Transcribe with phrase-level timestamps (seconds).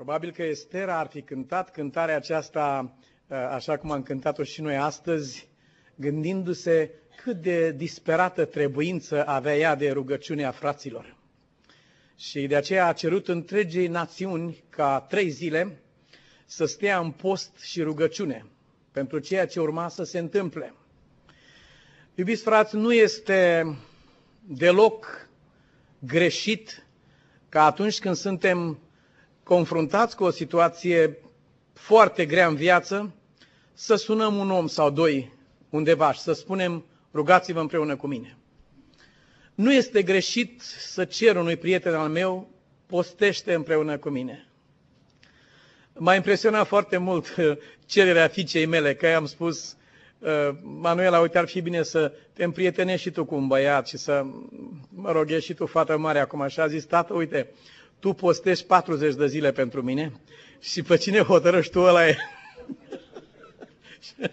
[0.00, 2.94] Probabil că Estera ar fi cântat cântarea aceasta
[3.26, 5.48] uh, așa cum am cântat-o și noi astăzi,
[5.94, 6.90] gândindu-se
[7.22, 11.16] cât de disperată trebuință avea ea de rugăciunea fraților.
[12.16, 15.80] Și de aceea a cerut întregii națiuni ca trei zile
[16.46, 18.46] să stea în post și rugăciune
[18.92, 20.74] pentru ceea ce urma să se întâmple.
[22.14, 23.64] Iubiți frați, nu este
[24.46, 25.28] deloc
[25.98, 26.86] greșit
[27.48, 28.78] ca atunci când suntem
[29.54, 31.18] confruntați cu o situație
[31.72, 33.14] foarte grea în viață,
[33.72, 35.32] să sunăm un om sau doi
[35.70, 38.36] undeva și să spunem, rugați-vă împreună cu mine.
[39.54, 42.48] Nu este greșit să cer unui prieten al meu,
[42.86, 44.48] postește împreună cu mine.
[45.92, 47.34] M-a impresionat foarte mult
[47.92, 49.76] cererea fiicei mele, că am spus,
[50.18, 53.96] uh, Manuela, uite, ar fi bine să te împrietenești și tu cu un băiat și
[53.96, 54.24] să,
[54.88, 56.48] mă rog, ești și tu fată mare acum.
[56.48, 57.48] Și a zis, tată, uite,
[58.00, 60.12] tu postești 40 de zile pentru mine
[60.60, 62.16] și pe cine hotărăști tu ăla e.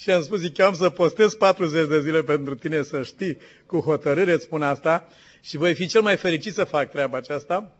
[0.00, 3.78] și am spus, zic, am să postez 40 de zile pentru tine, să știi, cu
[3.78, 5.08] hotărâre îți spun asta
[5.40, 7.72] și voi fi cel mai fericit să fac treaba aceasta.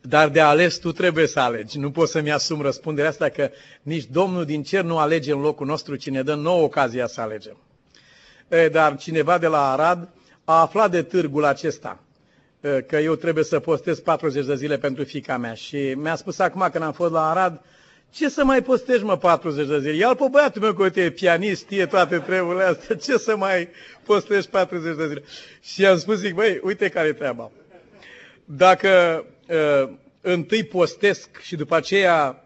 [0.00, 1.78] Dar de ales tu trebuie să alegi.
[1.78, 3.50] Nu pot să-mi asum răspunderea asta că
[3.82, 7.56] nici Domnul din cer nu alege în locul nostru, cine dă nouă ocazia să alegem.
[8.72, 10.08] Dar cineva de la Arad
[10.44, 12.02] a aflat de târgul acesta
[12.60, 15.54] că eu trebuie să postez 40 de zile pentru fica mea.
[15.54, 17.60] Și mi-a spus acum când am fost la Arad,
[18.10, 19.94] ce să mai postezi, mă, 40 de zile?
[19.94, 23.68] Ia-l pe băiatul meu, că uite, e pianist, știe toate treburile astea, ce să mai
[24.04, 25.22] postezi 40 de zile?
[25.62, 27.50] Și am spus, zic, băi, uite care e treaba.
[28.44, 32.44] Dacă uh, întâi postesc și după aceea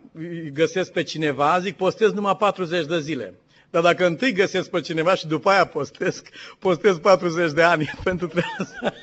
[0.53, 3.35] găsesc pe cineva, zic, postez numai 40 de zile.
[3.71, 6.23] Dar dacă întâi găsesc pe cineva și după aia postez,
[6.59, 8.95] postez 40 de ani pentru treaba asta.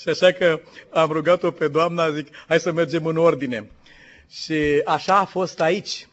[0.00, 3.70] Și așa că am rugat-o pe doamna, zic, hai să mergem în ordine.
[4.28, 6.08] Și așa a fost aici.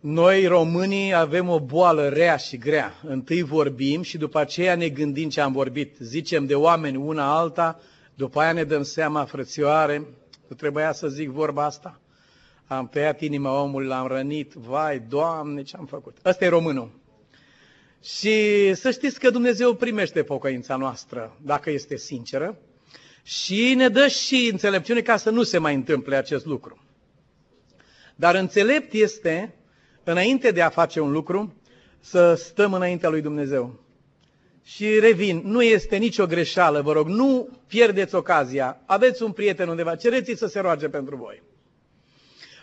[0.00, 2.94] Noi, românii, avem o boală rea și grea.
[3.02, 5.96] Întâi vorbim și după aceea ne gândim ce am vorbit.
[5.98, 7.80] Zicem de oameni una alta,
[8.14, 9.96] după aia ne dăm seama, frățioare,
[10.48, 12.00] nu trebuia să zic vorba asta.
[12.66, 16.16] Am tăiat inima omului, l-am rănit, vai, Doamne, ce am făcut.
[16.24, 16.90] Ăsta e românul.
[18.02, 22.58] Și să știți că Dumnezeu primește pocăința noastră, dacă este sinceră,
[23.22, 26.82] și ne dă și înțelepciune ca să nu se mai întâmple acest lucru.
[28.14, 29.54] Dar înțelept este,
[30.04, 31.54] înainte de a face un lucru,
[32.00, 33.80] să stăm înaintea lui Dumnezeu.
[34.64, 38.80] Și revin, nu este nicio greșeală, vă rog, nu pierdeți ocazia.
[38.86, 41.42] Aveți un prieten undeva, cereți să se roage pentru voi.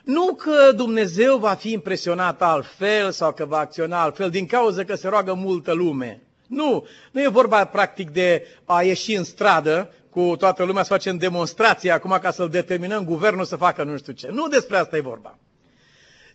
[0.04, 4.96] Nu că Dumnezeu va fi impresionat altfel sau că va acționa altfel din cauza că
[4.96, 6.22] se roagă multă lume.
[6.48, 11.18] Nu, nu e vorba practic de a ieși în stradă cu toată lumea să facem
[11.18, 14.30] demonstrații acum ca să-l determinăm guvernul să facă nu știu ce.
[14.32, 15.38] Nu despre asta e vorba.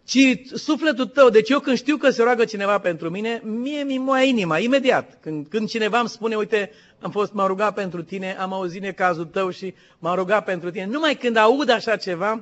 [0.04, 3.98] Ci sufletul tău, deci eu când știu că se roagă cineva pentru mine, mie mi
[3.98, 5.18] moa inima, imediat.
[5.20, 6.70] Când, când cineva îmi spune, uite,
[7.00, 10.86] am fost, m-am rugat pentru tine, am auzit necazul tău și m-am rugat pentru tine.
[10.86, 12.32] Numai când aud așa ceva,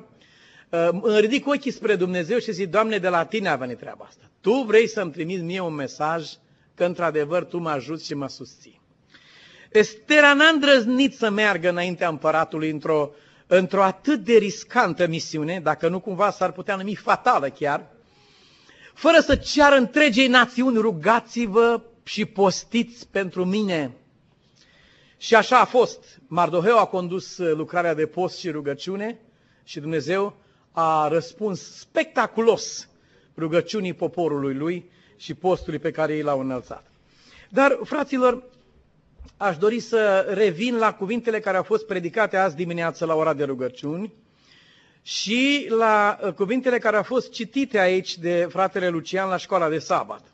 [0.70, 4.04] uh, îmi ridic ochii spre Dumnezeu și zic, Doamne, de la tine a venit treaba
[4.08, 4.30] asta.
[4.40, 6.30] Tu vrei să-mi trimiți mie un mesaj
[6.74, 8.81] că într-adevăr tu mă ajuți și mă susții.
[9.72, 13.10] Estera n-a îndrăznit să meargă înaintea împăratului într-o,
[13.46, 17.86] într-o atât de riscantă misiune, dacă nu cumva s-ar putea numi fatală chiar,
[18.94, 23.96] fără să ceară întregei națiuni, rugați-vă și postiți pentru mine.
[25.16, 26.20] Și așa a fost.
[26.26, 29.18] Mardoheu a condus lucrarea de post și rugăciune
[29.64, 30.36] și Dumnezeu
[30.72, 32.88] a răspuns spectaculos
[33.36, 36.90] rugăciunii poporului lui și postului pe care ei l-au înălțat.
[37.48, 38.42] Dar, fraților,
[39.36, 43.44] aș dori să revin la cuvintele care au fost predicate azi dimineață la ora de
[43.44, 44.12] rugăciuni
[45.02, 49.78] și la uh, cuvintele care au fost citite aici de fratele Lucian la școala de
[49.78, 50.32] sabat.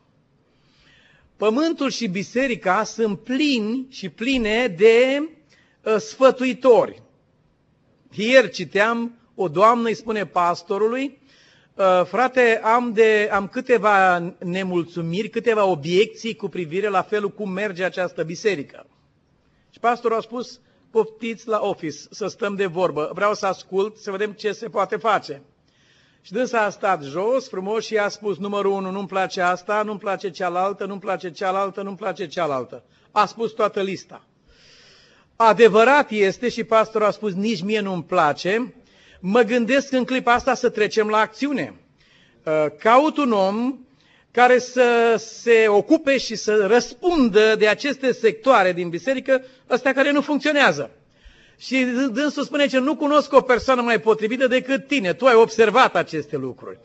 [1.36, 5.28] Pământul și biserica sunt plini și pline de
[5.82, 7.02] uh, sfătuitori.
[8.12, 11.17] Ieri citeam, o doamnă îi spune pastorului,
[11.78, 17.84] uh, frate, am, de, am câteva nemulțumiri, câteva obiecții cu privire la felul cum merge
[17.84, 18.86] această biserică.
[19.70, 20.60] Și pastorul a spus,
[20.90, 24.96] poftiți la office, să stăm de vorbă, vreau să ascult, să vedem ce se poate
[24.96, 25.42] face.
[26.20, 29.98] Și dânsa a stat jos, frumos, și a spus, numărul unu, nu-mi place asta, nu-mi
[29.98, 32.82] place cealaltă, nu-mi place cealaltă, nu-mi place cealaltă.
[33.10, 34.22] A spus toată lista.
[35.36, 38.74] Adevărat este, și pastorul a spus, nici mie nu-mi place,
[39.20, 41.74] mă gândesc în clipa asta să trecem la acțiune.
[42.44, 43.78] Uh, caut un om
[44.30, 50.20] care să se ocupe și să răspundă de aceste sectoare din biserică, astea care nu
[50.20, 50.90] funcționează.
[51.58, 55.12] Și dânsul spune că nu cunosc o persoană mai potrivită decât tine.
[55.12, 56.78] Tu ai observat aceste lucruri.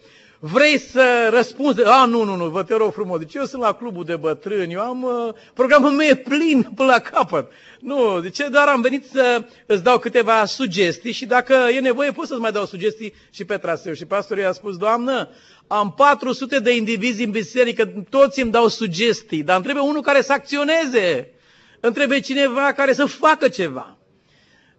[0.46, 1.84] Vrei să răspunzi?
[1.84, 3.20] A, nu, nu, nu, vă te rog frumos.
[3.20, 6.92] Deci eu sunt la clubul de bătrâni, eu am, uh, programul meu e plin până
[6.92, 7.52] la capăt.
[7.80, 12.12] Nu, de ce doar am venit să îți dau câteva sugestii și dacă e nevoie
[12.12, 13.94] pot să-ți mai dau sugestii și pe traseu.
[13.94, 15.30] Și pastorul i-a spus, Doamnă,
[15.68, 20.22] am 400 de indivizi în biserică, toți îmi dau sugestii, dar îmi trebuie unul care
[20.22, 21.34] să acționeze.
[21.80, 23.98] Îmi trebuie cineva care să facă ceva.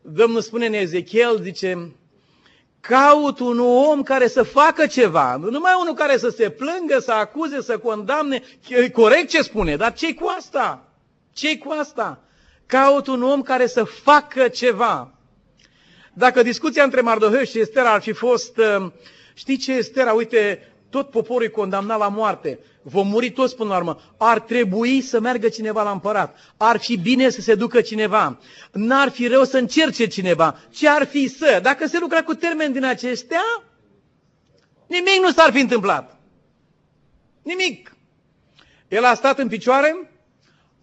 [0.03, 1.93] Domnul spune în Ezechiel, zice,
[2.89, 7.13] caut un om care să facă ceva, nu numai unul care să se plângă, să
[7.13, 8.43] acuze, să condamne,
[8.93, 10.89] corect ce spune, dar ce cu asta?
[11.35, 12.21] ce cu asta?
[12.67, 15.11] Caut un om care să facă ceva.
[16.13, 18.91] Dacă discuția între Mardoheu și Estera ar fi fost, uh,
[19.35, 23.77] știi ce Estera, uite, tot poporul e condamnat la moarte, vom muri toți până la
[23.77, 28.39] urmă, ar trebui să meargă cineva la împărat, ar fi bine să se ducă cineva,
[28.73, 32.73] n-ar fi rău să încerce cineva, ce ar fi să, dacă se lucra cu termeni
[32.73, 33.43] din acestea,
[34.87, 36.21] nimic nu s-ar fi întâmplat.
[37.43, 37.97] Nimic.
[38.89, 40.11] El a stat în picioare,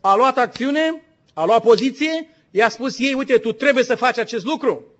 [0.02, 1.04] a luat acțiune,
[1.34, 4.91] a luat poziție, i-a spus ei, uite, tu trebuie să faci acest lucru.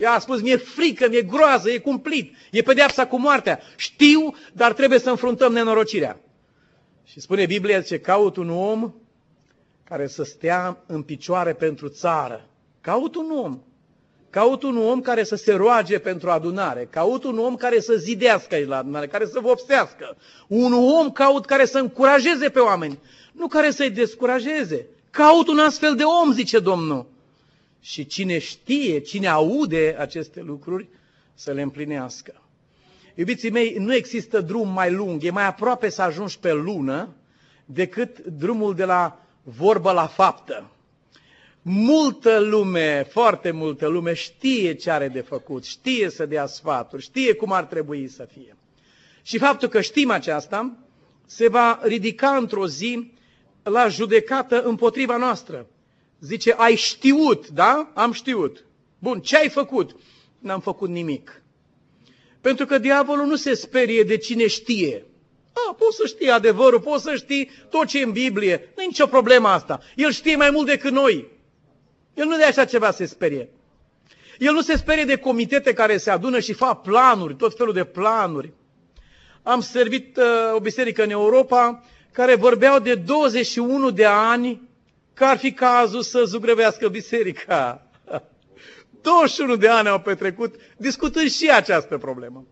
[0.00, 3.60] Ea a spus, mi-e frică, mi-e groază, e cumplit, e pedeapsa cu moartea.
[3.76, 6.20] Știu, dar trebuie să înfruntăm nenorocirea.
[7.04, 8.92] Și spune Biblia, ce caut un om
[9.84, 12.46] care să stea în picioare pentru țară.
[12.80, 13.60] Caut un om.
[14.30, 16.88] Caut un om care să se roage pentru adunare.
[16.90, 20.16] Caut un om care să zidească aici la adunare, care să vopsească.
[20.48, 22.98] Un om caut care să încurajeze pe oameni,
[23.32, 24.86] nu care să-i descurajeze.
[25.10, 27.06] Caut un astfel de om, zice Domnul.
[27.80, 30.88] Și cine știe, cine aude aceste lucruri,
[31.34, 32.42] să le împlinească.
[33.14, 37.14] Iubiții mei, nu există drum mai lung, e mai aproape să ajungi pe lună
[37.64, 40.70] decât drumul de la vorbă la faptă.
[41.62, 47.34] Multă lume, foarte multă lume știe ce are de făcut, știe să dea sfaturi, știe
[47.34, 48.56] cum ar trebui să fie.
[49.22, 50.76] Și faptul că știm aceasta
[51.26, 53.12] se va ridica într-o zi
[53.62, 55.66] la judecată împotriva noastră.
[56.20, 57.90] Zice, ai știut, da?
[57.94, 58.64] Am știut.
[58.98, 59.96] Bun, ce ai făcut?
[60.38, 61.42] N-am făcut nimic.
[62.40, 65.04] Pentru că diavolul nu se sperie de cine știe.
[65.52, 68.72] A, poți să știi adevărul, poți să știi tot ce e în Biblie.
[68.76, 69.80] Nu e nicio problemă asta.
[69.96, 71.28] El știe mai mult decât noi.
[72.14, 73.48] El nu de așa ceva se sperie.
[74.38, 77.84] El nu se sperie de comitete care se adună și fac planuri, tot felul de
[77.84, 78.52] planuri.
[79.42, 80.24] Am servit uh,
[80.54, 84.69] o biserică în Europa care vorbeau de 21 de ani
[85.20, 87.86] că ar fi cazul să zugrăvească biserica.
[89.02, 92.46] 21 de ani au petrecut discutând și această problemă.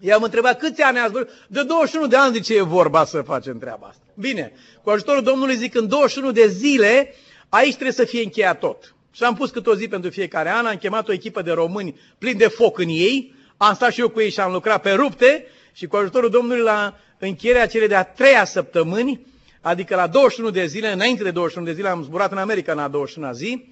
[0.00, 1.32] I-am întrebat câți ani ați vorbit?
[1.48, 4.02] De 21 de ani de ce e vorba să facem treaba asta.
[4.14, 7.14] Bine, cu ajutorul Domnului zic în 21 de zile
[7.48, 8.94] aici trebuie să fie încheiat tot.
[9.12, 12.00] Și am pus cât o zi pentru fiecare an, am chemat o echipă de români
[12.18, 14.90] plin de foc în ei, am stat și eu cu ei și am lucrat pe
[14.90, 19.28] rupte și cu ajutorul Domnului la încheierea cele de-a treia săptămâni,
[19.60, 22.78] adică la 21 de zile, înainte de 21 de zile, am zburat în America în
[22.78, 23.64] a 21 zi,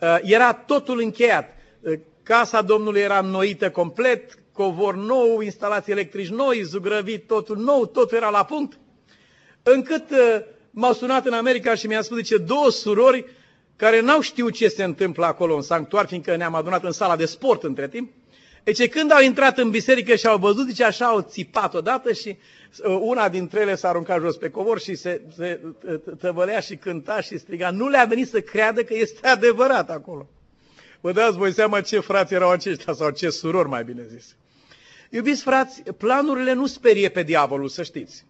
[0.00, 1.56] uh, era totul încheiat.
[1.80, 8.16] Uh, casa Domnului era înnoită complet, covor nou, instalații electrici noi, zugrăvit, totul nou, totul
[8.16, 8.78] era la punct.
[9.62, 10.40] Încât uh,
[10.70, 13.24] m-au sunat în America și mi-a spus, zice, două surori
[13.76, 17.24] care n-au știut ce se întâmplă acolo în sanctuar, fiindcă ne-am adunat în sala de
[17.24, 18.12] sport între timp.
[18.66, 22.36] Deci când au intrat în biserică și au văzut, zice, așa au țipat odată și
[22.84, 25.60] uh, una dintre ele s-a aruncat jos pe covor și se, se
[26.18, 27.70] tăvălea și cânta și striga.
[27.70, 30.28] Nu le-a venit să creadă că este adevărat acolo.
[31.00, 34.36] Vă dați voi seama ce frați erau aceștia sau ce surori, mai bine zis.
[35.10, 38.24] Iubiți frați, planurile nu sperie pe diavolul, să știți.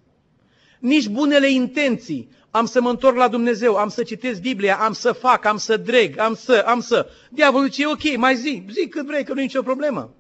[0.79, 2.29] Nici bunele intenții.
[2.51, 5.77] Am să mă întorc la Dumnezeu, am să citesc Biblia, am să fac, am să
[5.77, 7.11] dreg, am să, am să.
[7.31, 10.15] Diavolul zice, ok, mai zi, zi cât vrei, că nu e nicio problemă.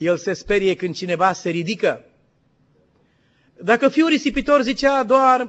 [0.00, 2.04] El se sperie când cineva se ridică.
[3.56, 5.48] Dacă fiul risipitor zicea doar,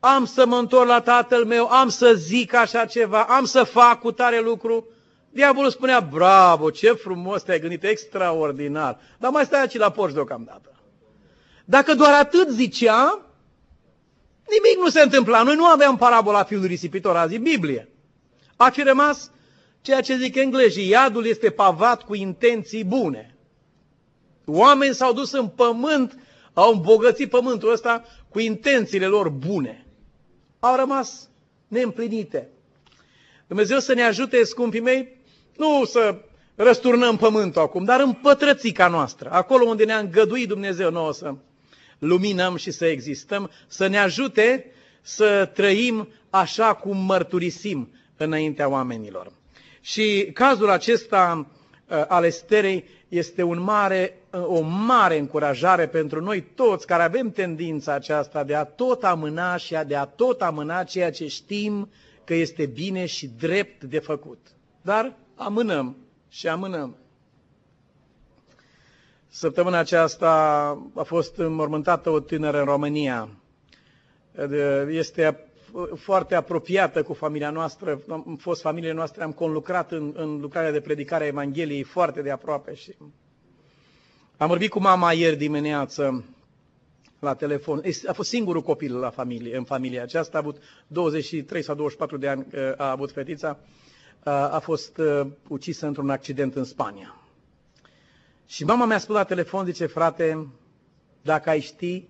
[0.00, 4.00] am să mă întorc la tatăl meu, am să zic așa ceva, am să fac
[4.00, 4.86] cu tare lucru,
[5.30, 10.72] diavolul spunea, bravo, ce frumos te-ai gândit, extraordinar, dar mai stai aici la porci deocamdată.
[11.64, 13.20] Dacă doar atât zicea,
[14.48, 15.42] nimic nu se întâmpla.
[15.42, 17.88] Noi nu aveam parabola fiului risipitor, azi Biblie.
[18.56, 19.30] A fi rămas
[19.80, 23.37] ceea ce zic englezii, iadul este pavat cu intenții bune.
[24.50, 26.18] Oameni s-au dus în pământ,
[26.52, 29.86] au îmbogățit pământul ăsta cu intențiile lor bune.
[30.60, 31.28] Au rămas
[31.68, 32.48] neîmplinite.
[33.46, 35.16] Dumnezeu să ne ajute, scumpii mei,
[35.56, 36.16] nu să
[36.54, 41.34] răsturnăm pământul acum, dar în pătrățica noastră, acolo unde ne-a îngăduit Dumnezeu nouă să
[41.98, 49.32] luminăm și să existăm, să ne ajute să trăim așa cum mărturisim înaintea oamenilor.
[49.80, 51.46] Și cazul acesta
[51.88, 57.30] uh, al Esterei este un mare, uh, o mare încurajare pentru noi toți care avem
[57.30, 61.88] tendința aceasta de a tot amâna și a de a tot amâna ceea ce știm
[62.24, 64.38] că este bine și drept de făcut.
[64.82, 65.96] Dar amânăm
[66.28, 66.96] și amânăm.
[69.28, 70.30] Săptămâna aceasta
[70.94, 73.28] a fost înmormântată o tânără în România.
[74.88, 75.42] Este
[75.94, 80.80] foarte apropiată cu familia noastră, am fost familie noastre, am conlucrat în, în lucrarea de
[80.80, 82.94] predicare a Evangheliei foarte de aproape și
[84.38, 86.24] am vorbit cu mama ieri dimineață
[87.18, 87.82] la telefon.
[88.06, 92.28] A fost singurul copil la familie, în familia aceasta, a avut 23 sau 24 de
[92.28, 93.58] ani, a avut fetița,
[94.24, 95.00] a fost
[95.48, 97.20] ucisă într-un accident în Spania.
[98.46, 100.48] Și mama mi-a spus la telefon, zice, frate,
[101.22, 102.08] dacă ai ști,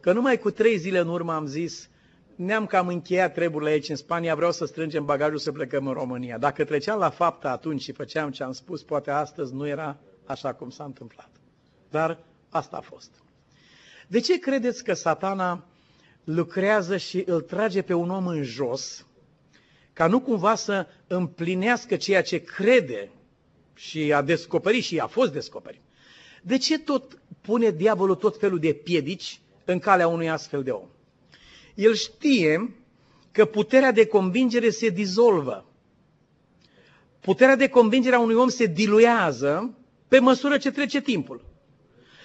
[0.00, 1.88] că numai cu trei zile în urmă am zis,
[2.34, 6.38] ne-am cam încheiat treburile aici în Spania, vreau să strângem bagajul să plecăm în România.
[6.38, 9.96] Dacă treceam la faptă atunci și făceam ce am spus, poate astăzi nu era
[10.26, 11.30] așa cum s-a întâmplat.
[11.90, 12.18] Dar
[12.48, 13.10] asta a fost.
[14.06, 15.64] De ce credeți că satana
[16.24, 19.06] lucrează și îl trage pe un om în jos,
[19.92, 23.10] ca nu cumva să împlinească ceea ce crede
[23.74, 25.80] și a descoperit și a fost descoperit?
[26.42, 30.88] De ce tot pune diavolul tot felul de piedici în calea unui astfel de om?
[31.74, 32.74] El știe
[33.32, 35.64] că puterea de convingere se dizolvă.
[37.20, 39.74] Puterea de convingere a unui om se diluează
[40.08, 41.44] pe măsură ce trece timpul.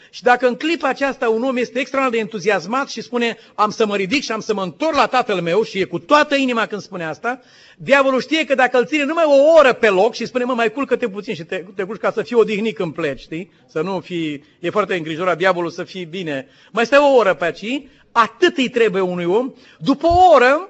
[0.09, 3.85] Și dacă în clipa aceasta un om este extraordinar de entuziasmat și spune am să
[3.85, 6.65] mă ridic și am să mă întorc la tatăl meu și e cu toată inima
[6.65, 7.39] când spune asta,
[7.77, 10.71] diavolul știe că dacă îl ține numai o oră pe loc și spune mă mai
[10.71, 13.51] culcă-te puțin și te, te culci ca să fii odihnit când pleci, știi?
[13.67, 16.47] Să nu fii, e foarte îngrijorat diavolul să fii bine.
[16.71, 19.53] Mai stai o oră pe aici, atât îi trebuie unui om.
[19.79, 20.69] După o oră,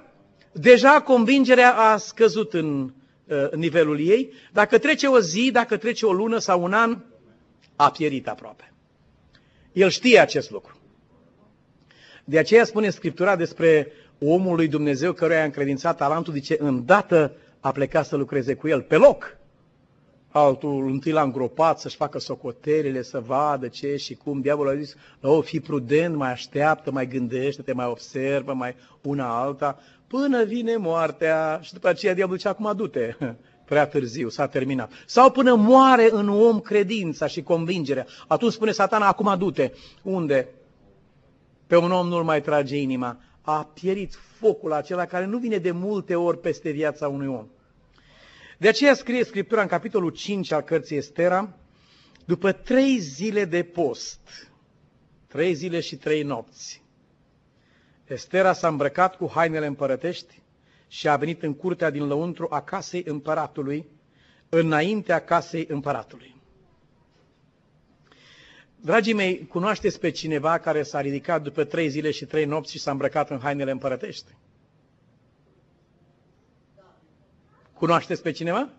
[0.51, 2.93] deja convingerea a scăzut în
[3.27, 4.33] uh, nivelul ei.
[4.51, 6.97] Dacă trece o zi, dacă trece o lună sau un an,
[7.75, 8.74] a pierit aproape.
[9.75, 10.77] El știe acest lucru.
[12.25, 17.71] De aceea spune Scriptura despre omul lui Dumnezeu căruia a încredințat talentul, zice, îndată a
[17.71, 19.37] plecat să lucreze cu el, pe loc.
[20.29, 24.41] Altul întâi l-a îngropat să-și facă socotelile, să vadă ce și cum.
[24.41, 29.79] Diavolul a zis, o, fi prudent, mai așteaptă, mai gândește-te, mai observă, mai una alta,
[30.07, 31.59] până vine moartea.
[31.61, 33.15] Și după aceea diavolul zice, acum du-te,
[33.65, 34.91] prea târziu, s-a terminat.
[35.05, 38.05] Sau până moare în om credința și convingerea.
[38.27, 39.71] Atunci spune satana, acum du-te.
[40.01, 40.47] Unde?
[41.67, 43.19] Pe un om nu-l mai trage inima.
[43.41, 47.47] A pierit focul acela care nu vine de multe ori peste viața unui om.
[48.57, 51.53] De aceea scrie Scriptura în capitolul 5 al cărții Estera,
[52.25, 54.19] după trei zile de post,
[55.27, 56.83] trei zile și trei nopți,
[58.05, 60.41] Estera s-a îmbrăcat cu hainele împărătești
[60.87, 63.87] și a venit în curtea din lăuntru a casei împăratului,
[64.49, 66.35] înaintea casei împăratului.
[68.75, 72.79] Dragii mei, cunoașteți pe cineva care s-a ridicat după trei zile și trei nopți și
[72.79, 74.35] s-a îmbrăcat în hainele împărătești?
[77.73, 78.69] Cunoașteți pe cineva?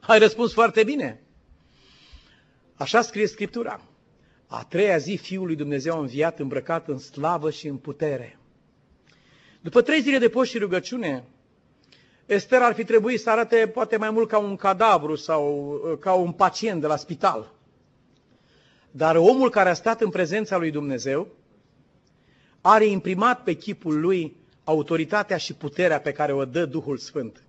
[0.00, 1.22] Ai răspuns foarte bine.
[2.74, 3.80] Așa scrie Scriptura.
[4.46, 8.35] A treia zi Fiul lui Dumnezeu a înviat îmbrăcat în slavă și în putere.
[9.66, 11.24] După trei zile de post și rugăciune,
[12.26, 16.12] Ester ar fi trebuit să arate poate mai mult ca un cadavru sau uh, ca
[16.12, 17.52] un pacient de la spital.
[18.90, 21.28] Dar omul care a stat în prezența lui Dumnezeu
[22.60, 27.42] are imprimat pe chipul lui autoritatea și puterea pe care o dă Duhul Sfânt.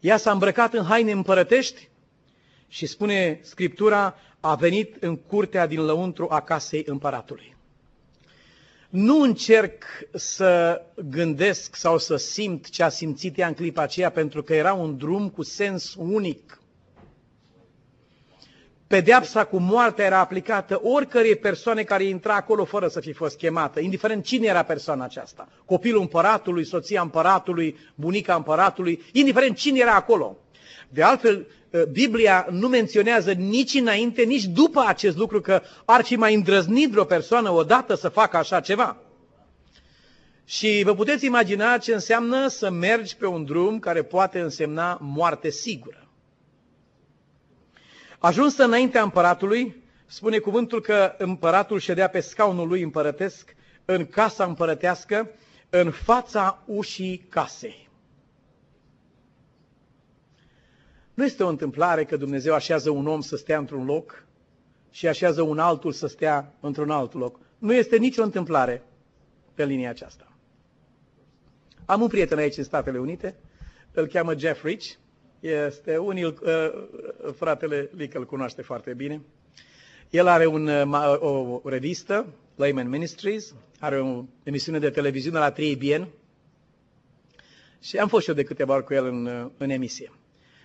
[0.00, 1.88] Ea s-a îmbrăcat în haine împărătești
[2.68, 7.58] și spune Scriptura, a venit în curtea din lăuntru a casei împăratului.
[8.90, 14.42] Nu încerc să gândesc sau să simt ce a simțit ea în clipa aceea, pentru
[14.42, 16.60] că era un drum cu sens unic.
[18.86, 23.80] Pedeapsa cu moartea era aplicată oricărei persoane care intra acolo fără să fi fost chemată,
[23.80, 25.48] indiferent cine era persoana aceasta.
[25.64, 30.36] Copilul împăratului, soția împăratului, bunica împăratului, indiferent cine era acolo.
[30.88, 31.44] De altfel, ă,
[31.92, 37.04] Biblia nu menționează nici înainte, nici după acest lucru că ar fi mai îndrăznit vreo
[37.04, 38.96] persoană odată să facă așa ceva.
[40.44, 45.50] Și vă puteți imagina ce înseamnă să mergi pe un drum care poate însemna moarte
[45.50, 46.08] sigură.
[48.18, 55.30] Ajuns înaintea împăratului, spune cuvântul că împăratul ședea pe scaunul lui împărătesc, în casa împărătească,
[55.70, 57.89] în fața ușii casei.
[61.20, 64.24] Nu este o întâmplare că Dumnezeu așează un om să stea într-un loc
[64.90, 67.38] și așează un altul să stea într-un alt loc.
[67.58, 68.82] Nu este nicio întâmplare
[69.54, 70.32] pe linia aceasta.
[71.84, 73.34] Am un prieten aici în Statele Unite,
[73.92, 74.86] îl cheamă Jeff Rich,
[75.40, 79.20] este unul, uh, fratele Lick îl cunoaște foarte bine.
[80.10, 86.06] El are un, uh, o revistă, Layman Ministries, are o emisiune de televiziune la 3BN
[87.80, 90.12] și am fost și eu de câteva ori cu el în, uh, în emisie.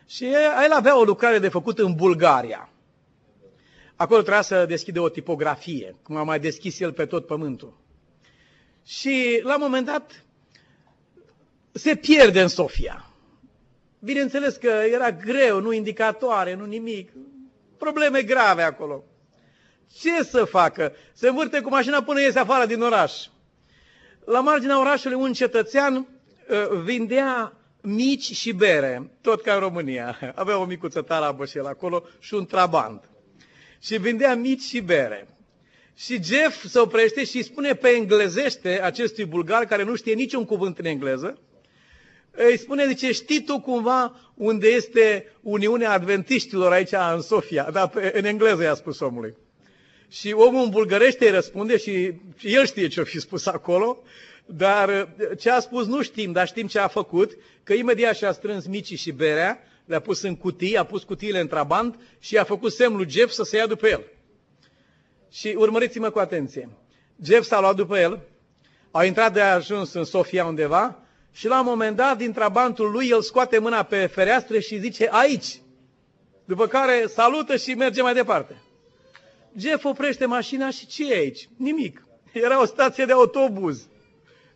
[0.07, 0.25] Și
[0.63, 2.69] el avea o lucrare de făcut în Bulgaria.
[3.95, 7.77] Acolo trebuia să deschide o tipografie, cum a mai deschis el pe tot pământul.
[8.85, 10.24] Și la un moment dat
[11.71, 13.09] se pierde în Sofia.
[14.00, 17.12] Bineînțeles că era greu, nu indicatoare, nu nimic.
[17.77, 19.03] Probleme grave acolo.
[19.93, 20.93] Ce să facă?
[21.13, 23.27] Se învârte cu mașina până iese afară din oraș.
[24.25, 27.53] La marginea orașului un cetățean uh, vindea
[27.85, 30.19] mici și bere, tot ca în România.
[30.35, 33.09] Avea o micuță tarabă și el acolo și un trabant.
[33.81, 35.27] Și vindea mici și bere.
[35.95, 40.77] Și Jeff se oprește și spune pe englezește acestui bulgar care nu știe niciun cuvânt
[40.77, 41.39] în engleză,
[42.31, 47.69] îi spune, zice, știi tu cumva unde este Uniunea Adventiștilor aici în Sofia?
[47.71, 49.35] Dar pe, în engleză i-a spus omului.
[50.09, 54.03] Și omul în bulgărește îi răspunde și, și el știe ce-o fi spus acolo,
[54.45, 58.65] dar ce a spus nu știm, dar știm ce a făcut, că imediat și-a strâns
[58.65, 62.71] micii și berea, le-a pus în cutii, a pus cutiile în trabant și a făcut
[62.71, 64.03] semnul Jeff să se ia după el.
[65.31, 66.69] Și urmăriți-mă cu atenție.
[67.23, 68.19] Jeff s-a luat după el,
[68.91, 70.99] au intrat de ajuns în Sofia undeva
[71.31, 75.09] și la un moment dat, din trabantul lui, el scoate mâna pe fereastră și zice,
[75.11, 75.61] aici.
[76.45, 78.61] După care salută și merge mai departe.
[79.57, 81.49] Jeff oprește mașina și ce e aici?
[81.57, 82.05] Nimic.
[82.31, 83.87] Era o stație de autobuz.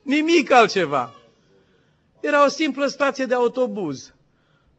[0.01, 1.13] Nimic altceva.
[2.19, 4.13] Era o simplă stație de autobuz.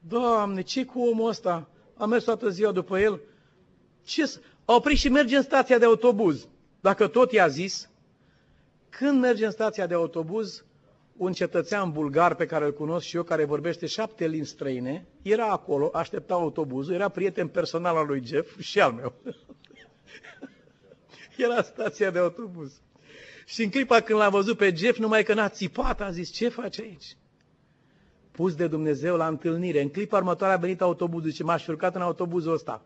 [0.08, 1.68] Doamne, ce cu omul ăsta?
[1.96, 3.20] Am mers toată ziua după el.
[4.04, 6.48] Ce A oprit și merge în stația de autobuz.
[6.80, 7.90] Dacă tot i-a zis,
[8.88, 10.64] când merge în stația de autobuz,
[11.16, 15.46] un cetățean bulgar pe care îl cunosc și eu, care vorbește șapte limbi străine, era
[15.46, 19.12] acolo, aștepta autobuzul, era prieten personal al lui Jeff și al meu.
[21.36, 22.80] era stația de autobuz.
[23.50, 26.48] Și în clipa când l-a văzut pe Jeff, numai că n-a țipat, a zis, ce
[26.48, 27.16] faci aici?
[28.30, 29.82] Pus de Dumnezeu la întâlnire.
[29.82, 32.82] În clipa următoare a venit autobuzul și m-a șurcat în autobuzul ăsta.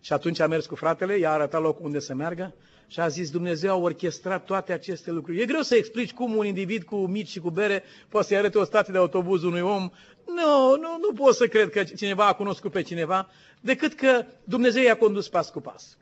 [0.00, 2.54] Și atunci a mers cu fratele, i-a arătat locul unde să meargă
[2.86, 5.40] și a zis, Dumnezeu a orchestrat toate aceste lucruri.
[5.40, 8.58] E greu să explici cum un individ cu mici și cu bere poate să-i arate
[8.58, 9.90] o stație de autobuz unui om.
[10.26, 13.28] Nu, nu, nu pot să cred că cineva a cunoscut pe cineva,
[13.60, 15.96] decât că Dumnezeu i-a condus pas cu pas.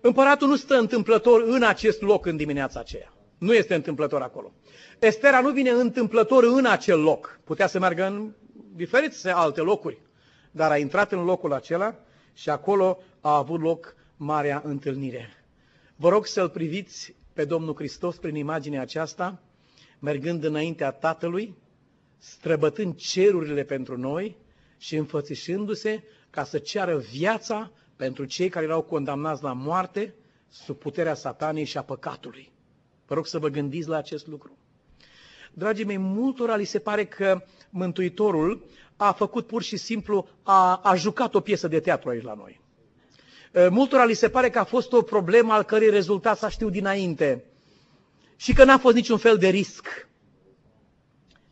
[0.00, 3.12] Împăratul nu stă întâmplător în acest loc în dimineața aceea.
[3.38, 4.52] Nu este întâmplător acolo.
[4.98, 7.40] Estera nu vine întâmplător în acel loc.
[7.44, 8.32] Putea să meargă în
[8.74, 10.00] diferite alte locuri.
[10.50, 11.94] Dar a intrat în locul acela
[12.32, 15.28] și acolo a avut loc marea întâlnire.
[15.96, 19.42] Vă rog să-L priviți pe Domnul Hristos prin imaginea aceasta,
[19.98, 21.54] mergând înaintea Tatălui,
[22.18, 24.36] străbătând cerurile pentru noi
[24.78, 30.14] și înfățișându-se ca să ceară viața pentru cei care erau condamnați la moarte
[30.48, 32.52] sub puterea satanei și a păcatului.
[33.08, 34.58] Vă rog să vă gândiți la acest lucru.
[35.52, 38.64] Dragii mei, multora li se pare că Mântuitorul
[38.96, 42.60] a făcut pur și simplu, a, a jucat o piesă de teatru aici la noi.
[43.70, 47.44] Multora li se pare că a fost o problemă al cărei rezultat s-a știut dinainte
[48.36, 50.08] și că n-a fost niciun fel de risc.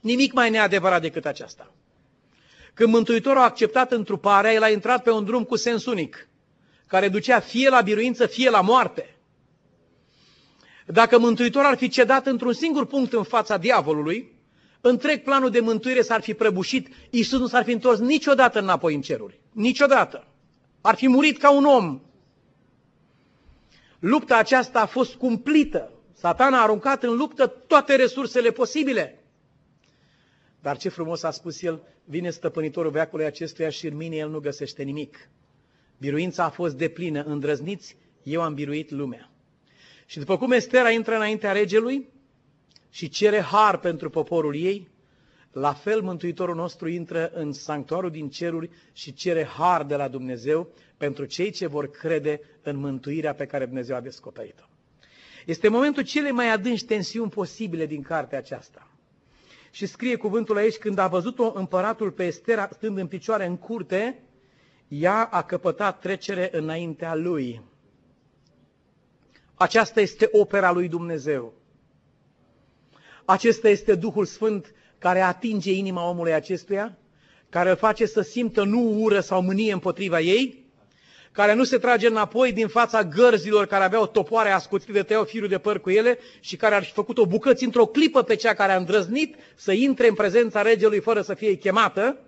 [0.01, 1.73] Nimic mai neadevărat decât aceasta.
[2.75, 6.29] Când Mântuitorul a acceptat întruparea, el a intrat pe un drum cu sens unic,
[6.87, 9.16] care ducea fie la biruință, fie la moarte.
[10.87, 14.33] Dacă Mântuitorul ar fi cedat într-un singur punct în fața diavolului,
[14.81, 19.01] întreg planul de mântuire s-ar fi prăbușit, Iisus nu s-ar fi întors niciodată înapoi în
[19.01, 19.41] ceruri.
[19.53, 20.27] Niciodată.
[20.81, 22.01] Ar fi murit ca un om.
[23.99, 25.91] Lupta aceasta a fost cumplită.
[26.13, 29.25] Satana a aruncat în luptă toate resursele posibile.
[30.61, 34.39] Dar ce frumos a spus el, vine stăpânitorul veacului acestuia și în mine el nu
[34.39, 35.29] găsește nimic.
[35.99, 39.31] Biruința a fost deplină, îndrăzniți, eu am biruit lumea.
[40.07, 42.09] Și după cum Estera intră înaintea regelui
[42.91, 44.89] și cere har pentru poporul ei,
[45.53, 50.69] la fel Mântuitorul nostru intră în sanctuarul din ceruri și cere har de la Dumnezeu
[50.97, 54.65] pentru cei ce vor crede în mântuirea pe care Dumnezeu a descoperit-o.
[55.47, 58.91] Este momentul cele mai adânci tensiuni posibile din cartea aceasta.
[59.71, 64.23] Și scrie cuvântul aici, când a văzut-o împăratul pe Estera stând în picioare în curte,
[64.89, 67.63] ea a căpătat trecere înaintea lui.
[69.59, 71.53] Aceasta este opera lui Dumnezeu.
[73.25, 76.99] Acesta este Duhul Sfânt care atinge inima omului acestuia,
[77.49, 80.65] care îl face să simtă nu ură sau mânie împotriva ei,
[81.33, 85.49] care nu se trage înapoi din fața gărzilor care aveau topoare ascuțite de tăiau firul
[85.49, 88.55] de păr cu ele și care ar fi făcut o bucăți într-o clipă pe cea
[88.55, 92.21] care a îndrăznit să intre în prezența regelui fără să fie chemată,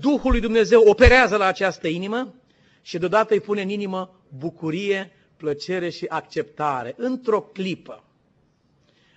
[0.00, 2.34] Duhul lui Dumnezeu operează la această inimă
[2.82, 8.02] și deodată îi pune în inimă bucurie, plăcere și acceptare, într-o clipă.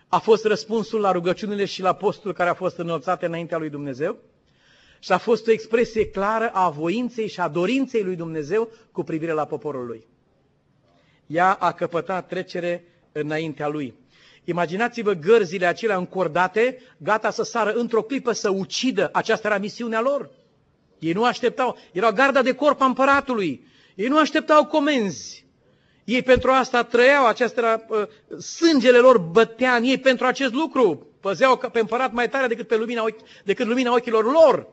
[0.07, 4.17] A fost răspunsul la rugăciunile și la postul care a fost înălțate înaintea lui Dumnezeu
[4.99, 9.31] și a fost o expresie clară a voinței și a dorinței lui Dumnezeu cu privire
[9.31, 10.07] la poporul lui.
[11.27, 13.93] Ea a căpătat trecere înaintea lui.
[14.43, 19.09] Imaginați-vă gărzile acelea încordate, gata să sară într-o clipă să ucidă.
[19.13, 20.29] Aceasta era misiunea lor.
[20.99, 23.67] Ei nu așteptau, era garda de corp a împăratului.
[23.95, 25.40] Ei nu așteptau comenzi.
[26.11, 28.07] Ei pentru asta trăiau, acesta era, uh,
[28.39, 31.07] sângele lor bătea în ei pentru acest lucru.
[31.19, 33.05] Păzeau pe împărat mai tare decât, pe lumina,
[33.43, 34.67] decât lumina ochilor lor.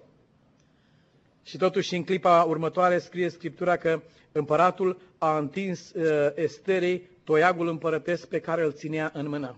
[1.42, 4.01] Și totuși în clipa următoare scrie Scriptura că
[4.33, 9.57] împăratul a întins uh, Esterei toiagul împărătesc pe care îl ținea în mână.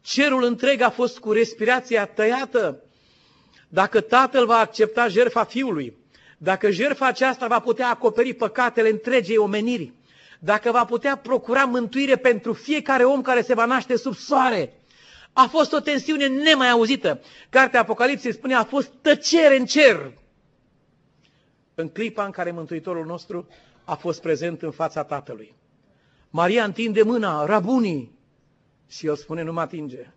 [0.00, 2.82] Cerul întreg a fost cu respirația tăiată.
[3.68, 5.96] Dacă tatăl va accepta jertfa fiului,
[6.38, 9.92] dacă jertfa aceasta va putea acoperi păcatele întregei omeniri,
[10.42, 14.72] dacă va putea procura mântuire pentru fiecare om care se va naște sub soare,
[15.32, 17.20] a fost o tensiune nemai auzită.
[17.48, 20.12] Cartea Apocalipsei spune a fost tăcere în cer.
[21.74, 23.48] În clipa în care Mântuitorul nostru
[23.84, 25.54] a fost prezent în fața Tatălui.
[26.30, 28.18] Maria întinde mâna, rabunii,
[28.88, 30.10] și el spune, nu mă atinge.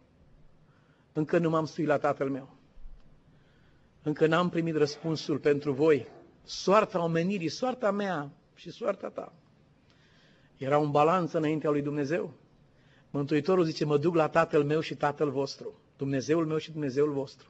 [1.13, 2.49] Încă nu m-am suit la tatăl meu.
[4.03, 6.07] Încă n-am primit răspunsul pentru voi.
[6.43, 9.33] Soarta omenirii, soarta mea și soarta ta.
[10.63, 12.33] Era un balanț înaintea lui Dumnezeu.
[13.09, 15.73] Mântuitorul zice, mă duc la tatăl meu și tatăl vostru.
[15.97, 17.47] Dumnezeul meu și Dumnezeul vostru.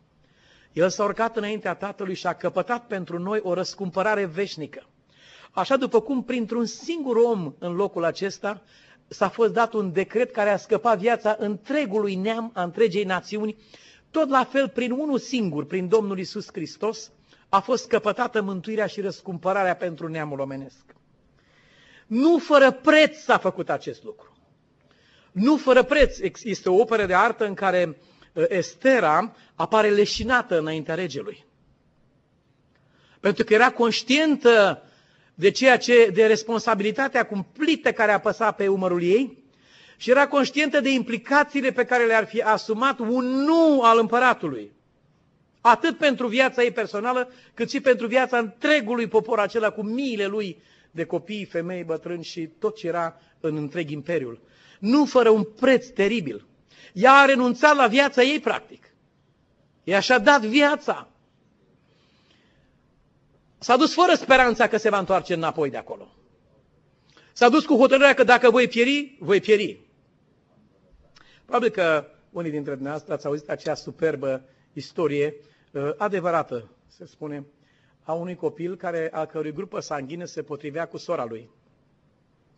[0.71, 4.83] El s-a urcat înaintea Tatălui și a căpătat pentru noi o răscumpărare veșnică.
[5.51, 8.61] Așa după cum printr-un singur om în locul acesta
[9.07, 13.57] s-a fost dat un decret care a scăpat viața întregului neam, a întregei națiuni,
[14.11, 17.11] tot la fel prin unul singur, prin Domnul Isus Hristos,
[17.49, 20.95] a fost scăpătată mântuirea și răscumpărarea pentru neamul omenesc.
[22.13, 24.37] Nu fără preț s-a făcut acest lucru.
[25.31, 26.17] Nu fără preț.
[26.43, 27.97] Este o operă de artă în care
[28.33, 31.45] uh, Estera apare leșinată înaintea regelui.
[33.19, 34.83] Pentru că era conștientă
[35.33, 39.43] de ceea ce, de responsabilitatea cumplită care a păsat pe umărul ei
[39.97, 44.71] și era conștientă de implicațiile pe care le-ar fi asumat un nu al împăratului.
[45.61, 50.61] Atât pentru viața ei personală, cât și pentru viața întregului popor acela cu miile lui
[50.93, 54.39] de copii, femei, bătrâni și tot ce era în întreg imperiul.
[54.79, 56.45] Nu fără un preț teribil.
[56.93, 58.93] Ea a renunțat la viața ei, practic.
[59.83, 61.07] Ea și-a dat viața
[63.63, 66.07] S-a dus fără speranța că se va întoarce înapoi de acolo.
[67.33, 69.79] S-a dus cu hotărârea că dacă voi pieri, voi pieri.
[71.45, 74.41] Probabil că unii dintre dumneavoastră ați auzit acea superbă
[74.73, 75.35] istorie
[75.71, 77.45] uh, adevărată, se spune,
[78.03, 81.49] a unui copil care, a cărui grupă sanghină se potrivea cu sora lui.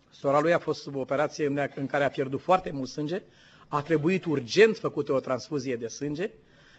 [0.10, 3.22] Sora lui a fost sub operație în care a pierdut foarte mult sânge,
[3.68, 6.32] a trebuit urgent făcută o transfuzie de sânge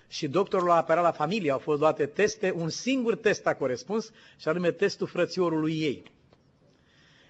[0.09, 4.12] și doctorul a aperat la familie, au fost luate teste, un singur test a corespuns,
[4.37, 6.02] și anume testul frățiorului ei.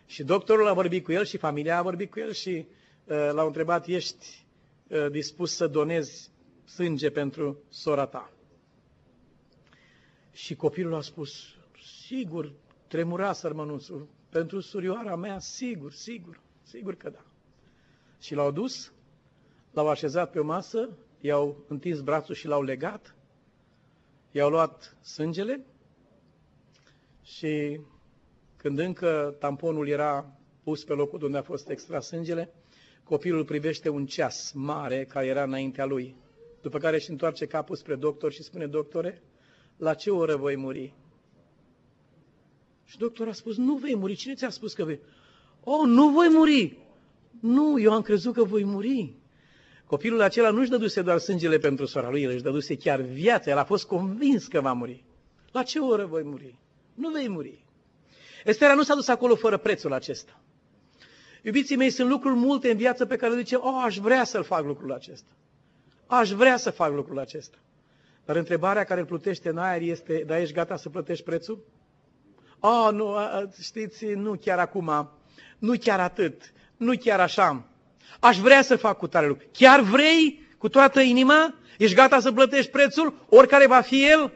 [0.07, 2.67] Și doctorul a vorbit cu el și familia a vorbit cu el și
[3.05, 4.47] uh, l-au întrebat, ești
[4.89, 6.31] uh, dispus să donezi
[6.65, 8.36] sânge pentru sora ta?
[10.37, 11.45] Și copilul a spus,
[12.07, 12.53] sigur,
[12.87, 17.25] tremura sărmănuțul, pentru surioara mea, sigur, sigur, sigur că da.
[18.21, 18.93] Și l-au dus,
[19.73, 20.89] l-au așezat pe o masă
[21.21, 23.15] i-au întins brațul și l-au legat,
[24.31, 25.65] i-au luat sângele
[27.23, 27.81] și
[28.57, 32.53] când încă tamponul era pus pe locul unde a fost extras sângele,
[33.05, 36.17] copilul privește un ceas mare care era înaintea lui,
[36.61, 39.23] după care își întoarce capul spre doctor și spune, doctore,
[39.77, 40.93] la ce oră voi muri?
[42.85, 44.15] Și doctorul a spus, nu vei muri.
[44.15, 45.01] Cine ți-a spus că vei?
[45.65, 46.79] Oh, nu voi muri!
[47.41, 49.15] Nu, eu am crezut că voi muri.
[49.87, 53.59] Copilul acela nu-și dăduse doar sângele pentru sora lui, el își dăduse chiar viața, el
[53.59, 55.05] a fost convins că va muri.
[55.53, 56.59] La ce oră voi muri?
[56.95, 57.65] Nu vei muri.
[58.45, 60.41] Estera nu s-a dus acolo fără prețul acesta.
[61.43, 64.43] Iubiții mei, sunt lucruri multe în viață pe care le zice, oh, aș vrea să-l
[64.43, 65.31] fac lucrul acesta.
[66.07, 67.59] Aș vrea să fac lucrul acesta.
[68.27, 71.65] Dar întrebarea care îl plutește în aer este, dar ești gata să plătești prețul?
[72.61, 73.17] Oh, nu,
[73.61, 75.11] știți, nu chiar acum,
[75.59, 77.65] nu chiar atât, nu chiar așa.
[78.21, 79.47] Aș vrea să fac cu tare lucru.
[79.53, 81.55] Chiar vrei cu toată inima?
[81.79, 84.33] Ești gata să plătești prețul, oricare va fi el?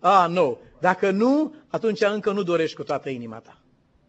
[0.00, 0.58] Ah, nu.
[0.80, 3.58] Dacă nu, atunci încă nu dorești cu toată inima ta.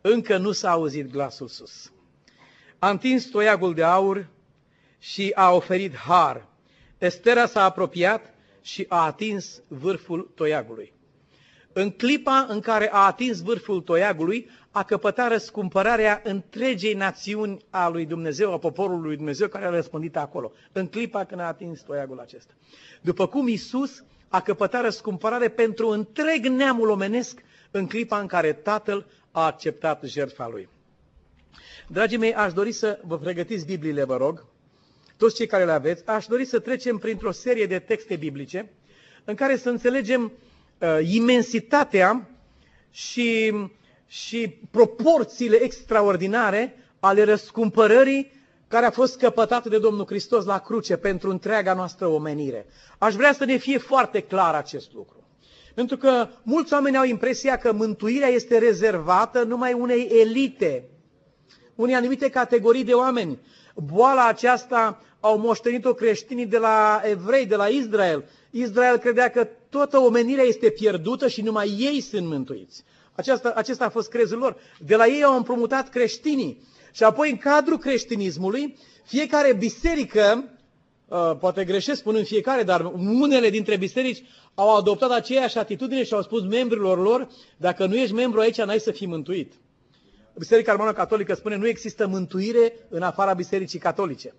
[0.01, 1.91] Încă nu s-a auzit glasul sus.
[2.79, 4.27] A întins toiagul de aur
[4.99, 6.47] și a oferit har.
[6.97, 10.93] Estera s-a apropiat și a atins vârful toiagului.
[11.75, 18.05] în clipa în care a atins vârful toiagului, a căpătat răscumpărarea întregei națiuni a lui
[18.05, 20.51] Dumnezeu, a poporului lui Dumnezeu care a răspândit acolo.
[20.71, 22.53] În clipa când a atins toiagul acesta.
[23.01, 29.05] După cum Isus a căpătat răscumpărare pentru întreg neamul omenesc în clipa în care Tatăl
[29.31, 30.69] a acceptat jertfa lui.
[31.87, 34.45] Dragii mei, aș dori să vă pregătiți Bibliile, vă rog,
[35.17, 38.71] toți cei care le aveți, aș dori să trecem printr-o serie de texte biblice
[39.23, 40.31] în care să înțelegem
[40.79, 42.29] uh, imensitatea
[42.91, 43.53] și,
[44.07, 48.31] și proporțiile extraordinare ale răscumpărării
[48.67, 52.65] care a fost căpătată de Domnul Hristos la cruce pentru întreaga noastră omenire.
[52.97, 55.23] Aș vrea să ne fie foarte clar acest lucru.
[55.73, 60.89] Pentru că mulți oameni au impresia că mântuirea este rezervată numai unei elite,
[61.75, 63.39] unei anumite categorii de oameni.
[63.73, 68.23] Boala aceasta au moștenit-o creștinii de la evrei, de la Israel.
[68.49, 72.83] Israel credea că toată omenirea este pierdută și numai ei sunt mântuiți.
[73.15, 74.55] Aceasta, acesta a fost crezul lor.
[74.85, 76.61] De la ei au împrumutat creștinii.
[76.91, 80.43] Și apoi, în cadrul creștinismului, fiecare biserică,
[81.07, 84.23] uh, poate greșesc spunând fiecare, dar unele dintre biserici
[84.55, 88.79] au adoptat aceeași atitudine și au spus membrilor lor, dacă nu ești membru aici, n-ai
[88.79, 89.53] să fii mântuit.
[90.37, 94.33] Biserica Romană Catolică spune, nu există mântuire în afara Bisericii Catolice.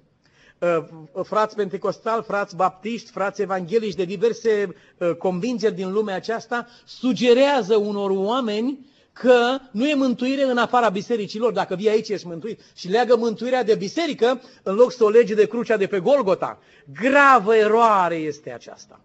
[0.59, 0.85] Uh,
[1.23, 8.11] frați pentecostali, frați baptiști, frați evanghelici de diverse uh, convingeri din lumea aceasta sugerează unor
[8.11, 11.53] oameni că nu e mântuire în afara bisericilor.
[11.53, 15.35] Dacă vii aici ești mântuit și leagă mântuirea de biserică în loc să o lege
[15.35, 16.59] de crucea de pe Golgota.
[17.01, 19.01] Gravă eroare este aceasta.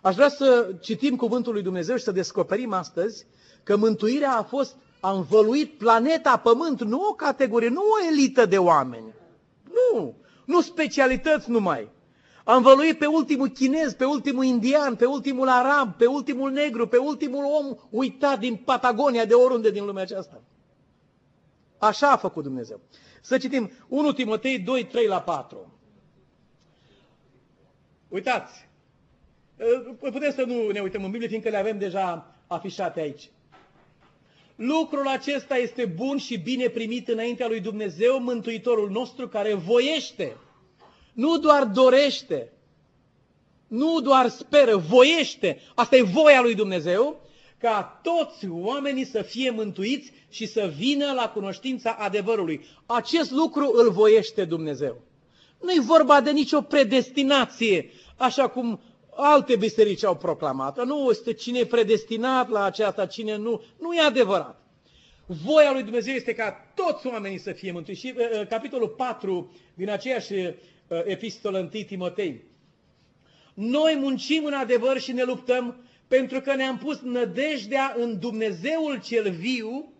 [0.00, 3.26] Aș vrea să citim cuvântul lui Dumnezeu și să descoperim astăzi
[3.62, 8.58] că mântuirea a fost, a învăluit planeta Pământ, nu o categorie, nu o elită de
[8.58, 9.14] oameni.
[9.72, 11.88] Nu, nu specialități numai.
[12.44, 16.96] A învăluit pe ultimul chinez, pe ultimul indian, pe ultimul arab, pe ultimul negru, pe
[16.96, 20.40] ultimul om uitat din Patagonia, de oriunde din lumea aceasta.
[21.78, 22.80] Așa a făcut Dumnezeu.
[23.20, 25.78] Să citim 1 Timotei 2, 3 la 4.
[28.08, 28.68] Uitați,
[29.98, 33.30] putem să nu ne uităm în Biblie, fiindcă le avem deja afișate aici.
[34.56, 40.36] Lucrul acesta este bun și bine primit înaintea lui Dumnezeu, Mântuitorul nostru, care voiește,
[41.12, 42.52] nu doar dorește,
[43.66, 47.20] nu doar speră, voiește, asta e voia lui Dumnezeu,
[47.58, 52.64] ca toți oamenii să fie mântuiți și să vină la cunoștința adevărului.
[52.86, 55.00] Acest lucru îl voiește Dumnezeu.
[55.60, 58.80] Nu e vorba de nicio predestinație, așa cum
[59.14, 60.84] alte biserici au proclamat.
[60.84, 63.62] Nu este cine e predestinat la aceasta, cine nu.
[63.80, 64.60] Nu e adevărat.
[65.26, 68.00] Voia lui Dumnezeu este ca toți oamenii să fie mântuiți.
[68.00, 70.54] Și uh, uh capitolul 4 din aceeași uh,
[71.04, 72.44] epistolă 1 Timotei.
[73.54, 75.76] Noi muncim în adevăr și ne luptăm
[76.08, 79.92] pentru că ne-am pus nădejdea în Dumnezeul cel viu,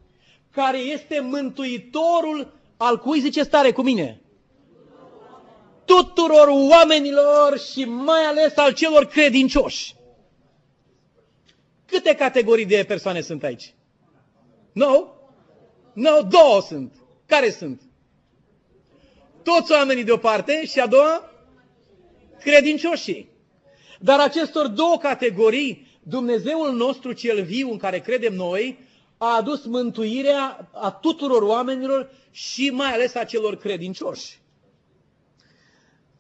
[0.51, 4.22] care este mântuitorul al cui zice stare cu mine?
[5.85, 9.95] Tuturor oamenilor și mai ales al celor credincioși.
[11.87, 13.75] Câte categorii de persoane sunt aici?
[14.73, 14.87] Nu?
[14.87, 14.91] No?
[15.93, 16.93] Nu, no, două sunt.
[17.27, 17.83] Care sunt?
[19.43, 21.31] Toți oamenii de o parte și a doua?
[22.41, 23.31] Credincioșii.
[24.01, 28.79] Dar acestor două categorii, Dumnezeul nostru cel viu în care credem noi,
[29.19, 34.42] a adus mântuirea a tuturor oamenilor și mai ales a celor credincioși.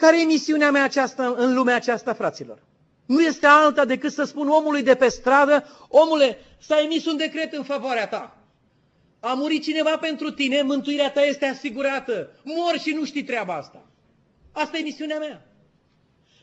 [0.03, 2.62] Care e misiunea mea aceasta în lumea aceasta, fraților?
[3.07, 7.53] Nu este alta decât să spun omului de pe stradă, omule, s-a emis un decret
[7.53, 8.37] în favoarea ta.
[9.21, 12.31] A murit cineva pentru tine, mântuirea ta este asigurată.
[12.43, 13.85] Mor și nu știi treaba asta.
[14.53, 15.47] Asta e misiunea mea.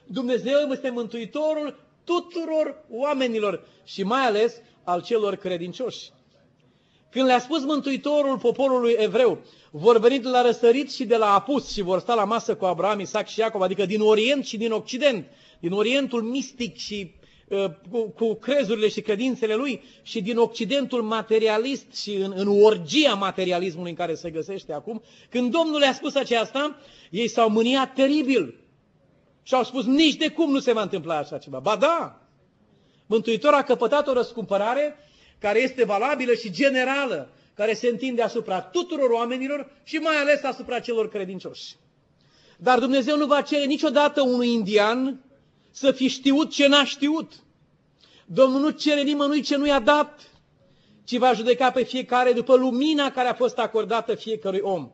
[0.06, 6.12] Dumnezeu este mântuitorul tuturor oamenilor și mai ales al celor credincioși.
[7.12, 9.39] Când le-a spus Mântuitorul poporului evreu,
[9.72, 12.65] vor veni de la răsărit și de la apus și vor sta la masă cu
[12.65, 15.28] Abraham, Isaac și Iacov, adică din Orient și din Occident,
[15.60, 17.12] din Orientul mistic și
[17.48, 23.13] uh, cu, cu crezurile și credințele lui și din Occidentul materialist și în, în orgia
[23.13, 26.76] materialismului în care se găsește acum, când Domnul le-a spus aceasta,
[27.10, 28.60] ei s-au mâniat teribil
[29.43, 31.60] și au spus nici de cum nu se va întâmpla așa ceva.
[31.60, 32.22] Ba da!
[33.06, 34.95] Mântuitor a căpătat o răscumpărare
[35.39, 40.80] care este valabilă și generală, care se întinde asupra tuturor oamenilor și mai ales asupra
[40.80, 41.75] celor credincioși.
[42.58, 45.23] Dar Dumnezeu nu va cere niciodată unui indian
[45.71, 47.32] să fi știut ce n-a știut.
[48.25, 50.30] Domnul nu cere nimănui ce nu i-a dat,
[51.04, 54.91] ci va judeca pe fiecare după lumina care a fost acordată fiecărui om.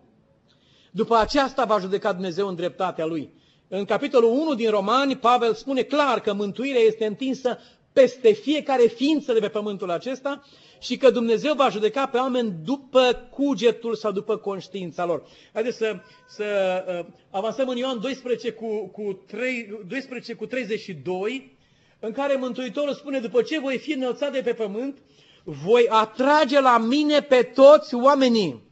[0.92, 3.34] După aceasta va judeca Dumnezeu în dreptatea Lui.
[3.68, 7.60] În capitolul 1 din Romani, Pavel spune clar că mântuirea este întinsă
[7.96, 10.44] peste fiecare ființă de pe pământul acesta
[10.80, 15.24] și că Dumnezeu va judeca pe oameni după cugetul sau după conștiința lor.
[15.54, 15.96] Haideți să,
[16.28, 16.44] să
[16.88, 21.58] uh, avansăm în Ioan 12 cu, cu, 3, 12 cu 32,
[22.00, 24.98] în care Mântuitorul spune, după ce voi fi înălțat de pe pământ,
[25.44, 28.64] voi atrage la mine pe toți oamenii.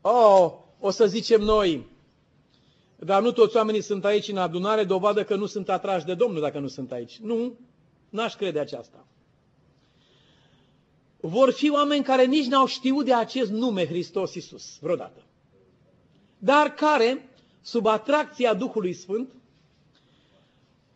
[0.00, 1.86] Oh, o să zicem noi,
[3.04, 6.40] dar nu toți oamenii sunt aici în adunare, dovadă că nu sunt atrași de Domnul
[6.40, 7.18] dacă nu sunt aici.
[7.18, 7.58] Nu,
[8.08, 9.06] n-aș crede aceasta.
[11.20, 15.22] Vor fi oameni care nici n-au știut de acest nume Hristos Iisus vreodată.
[16.38, 17.28] Dar care,
[17.60, 19.34] sub atracția Duhului Sfânt,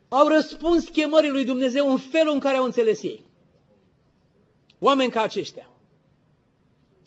[0.09, 3.25] au răspuns chemării lui Dumnezeu în felul în care au înțeles ei.
[4.79, 5.69] Oameni ca aceștia.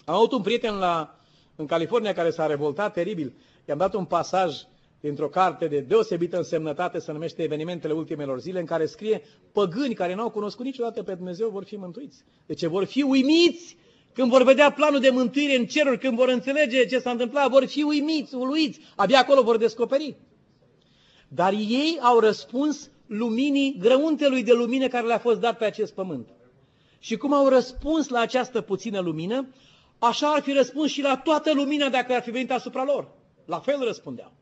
[0.06, 1.20] Am avut un prieten la,
[1.56, 3.34] în California care s-a revoltat teribil.
[3.68, 4.56] I-am dat un pasaj
[5.00, 10.16] dintr-o carte de deosebită însemnătate, se numește Evenimentele ultimelor zile, în care scrie păgâni care
[10.16, 12.24] n-au cunoscut niciodată pe Dumnezeu vor fi mântuiți.
[12.46, 13.78] Deci vor fi uimiți
[14.14, 17.66] când vor vedea planul de mântuire în ceruri, când vor înțelege ce s-a întâmplat, vor
[17.66, 20.16] fi uimiți, uluiți, abia acolo vor descoperi.
[21.28, 26.28] Dar ei au răspuns luminii, grăuntelui de lumină care le-a fost dat pe acest pământ.
[27.00, 29.48] Și cum au răspuns la această puțină lumină,
[30.00, 33.08] așa ar fi răspuns și la toată lumina dacă ar fi venit asupra lor.
[33.46, 34.37] La fel răspundeau.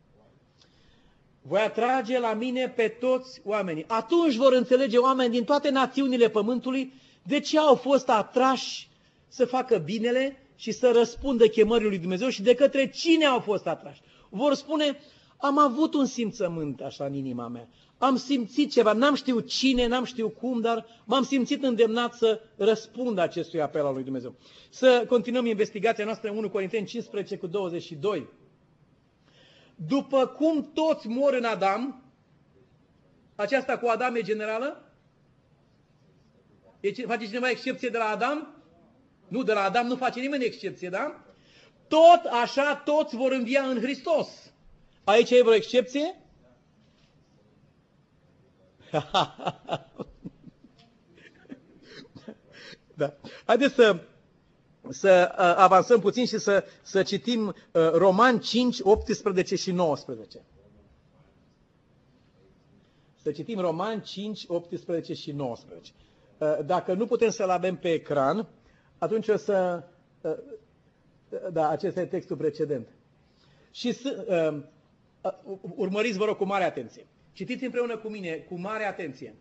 [1.48, 3.86] Voi atrage la mine pe toți oamenii.
[3.88, 8.90] Atunci vor înțelege oameni din toate națiunile pământului de ce au fost atrași
[9.28, 13.68] să facă binele și să răspundă chemării lui Dumnezeu și de către cine au fost
[13.68, 14.02] atrași.
[14.30, 15.00] Vor spune,
[15.38, 17.68] am avut un simțământ așa în inima mea.
[17.98, 23.18] Am simțit ceva, n-am știut cine, n-am știut cum, dar m-am simțit îndemnat să răspund
[23.18, 24.36] acestui apel al lui Dumnezeu.
[24.70, 28.28] Să continuăm investigația noastră în 1 Corinteni 15 cu 22.
[29.76, 32.04] După cum toți mor în Adam,
[33.36, 34.92] aceasta cu Adam e generală?
[36.80, 38.56] E, face cineva excepție de la Adam?
[39.28, 41.26] Nu, de la Adam nu face nimeni excepție, da?
[41.88, 44.28] Tot așa, toți vor învia în Hristos.
[45.04, 46.16] Aici e vreo excepție?
[52.96, 53.14] da.
[53.46, 54.04] Haideți să,
[54.90, 57.54] să uh, avansăm puțin și să, să citim uh,
[57.92, 60.42] Roman 5, 18 și 19.
[63.22, 65.92] Să citim Roman 5, 18 și 19.
[66.38, 68.48] Uh, dacă nu putem să-l avem pe ecran,
[68.98, 69.84] atunci o să...
[71.52, 72.88] Da, acesta e textul precedent.
[73.72, 74.54] Și să,
[75.76, 77.06] urmăriți, vă rog, cu mare atenție.
[77.34, 79.36] Citiți împreună cu mine, cu mare atenție.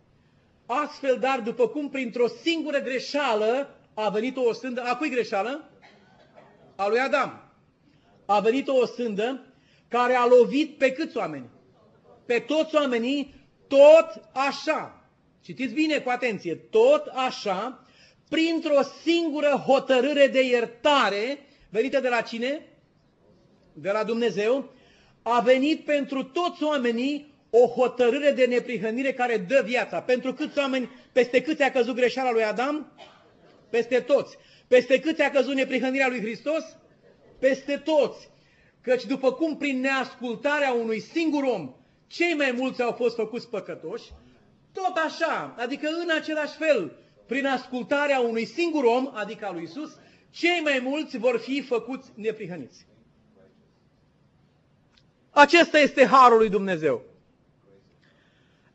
[0.65, 5.69] Astfel, dar, după cum printr-o singură greșeală a venit o sândă, a cui greșeală?
[6.75, 7.51] A lui Adam.
[8.25, 9.45] A venit o sândă
[9.87, 11.49] care a lovit pe câți oameni?
[12.25, 13.33] Pe toți oamenii,
[13.67, 15.05] tot așa.
[15.41, 17.85] Citiți bine, cu atenție, tot așa,
[18.29, 22.65] printr-o singură hotărâre de iertare, venită de la cine?
[23.73, 24.73] De la Dumnezeu,
[25.21, 30.01] a venit pentru toți oamenii o hotărâre de neprihănire care dă viața.
[30.01, 32.91] Pentru câți oameni, peste câți a căzut greșeala lui Adam?
[33.75, 34.37] Peste toți.
[34.67, 36.77] Peste câți a căzut neprihănirea lui Hristos?
[37.39, 38.29] Peste toți.
[38.81, 41.75] Căci după cum prin neascultarea unui singur om,
[42.07, 44.11] cei mai mulți au fost făcuți păcătoși,
[44.71, 49.97] tot așa, adică în același fel, prin ascultarea unui singur om, adică a lui Isus,
[50.29, 52.85] cei mai mulți vor fi făcuți neprihăniți.
[55.29, 57.01] Acesta este harul lui Dumnezeu.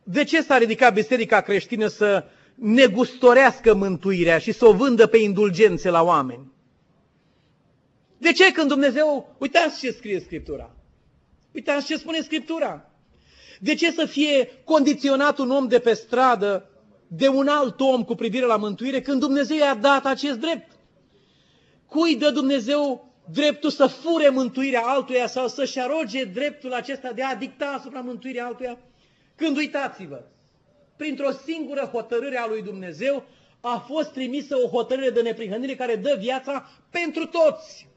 [0.02, 2.24] De ce s-a ridicat biserica creștină să
[2.61, 6.53] negustorească mântuirea și să o vândă pe indulgențe la oameni?
[8.18, 10.70] De ce când Dumnezeu, uitați ce scrie Scriptura,
[11.55, 12.90] uitați ce spune Scriptura,
[13.61, 16.70] de ce să fie condiționat un om de pe stradă
[17.07, 20.70] de un alt om cu privire la mântuire când Dumnezeu i-a dat acest drept?
[21.87, 27.35] Cui dă Dumnezeu dreptul să fure mântuirea altuia sau să-și aroge dreptul acesta de a
[27.35, 28.79] dicta asupra mântuirii altuia?
[29.37, 30.22] Când uitați-vă,
[31.01, 33.24] printr-o singură hotărâre a lui Dumnezeu,
[33.61, 37.88] a fost trimisă o hotărâre de neprihănire care dă viața pentru toți.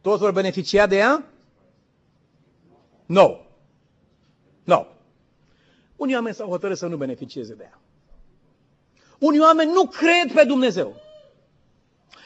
[0.00, 1.24] Toți vor beneficia de ea?
[3.06, 3.22] Nu.
[3.22, 3.28] No.
[3.28, 3.40] Nu.
[4.64, 4.86] No.
[5.96, 7.80] Unii oameni s-au hotărât să nu beneficieze de ea.
[9.18, 10.96] Unii oameni nu cred pe Dumnezeu.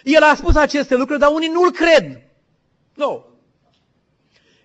[0.04, 2.22] El a spus aceste lucruri, dar unii nu-L cred.
[2.94, 3.06] Nu.
[3.06, 3.22] No.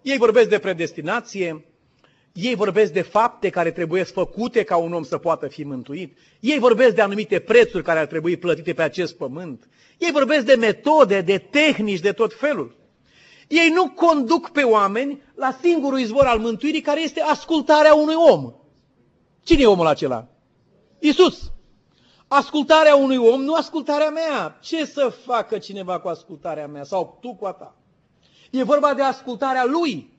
[0.02, 1.66] Ei vorbesc de predestinație,
[2.44, 6.18] ei vorbesc de fapte care trebuie făcute ca un om să poată fi mântuit.
[6.40, 9.70] Ei vorbesc de anumite prețuri care ar trebui plătite pe acest pământ.
[9.98, 12.76] Ei vorbesc de metode, de tehnici, de tot felul.
[13.48, 18.54] Ei nu conduc pe oameni la singurul izvor al mântuirii care este ascultarea unui om.
[19.44, 20.28] Cine e omul acela?
[21.00, 21.52] Isus.
[22.28, 24.58] Ascultarea unui om, nu ascultarea mea.
[24.62, 27.76] Ce să facă cineva cu ascultarea mea sau tu cu a ta?
[28.52, 30.16] E vorba de ascultarea lui.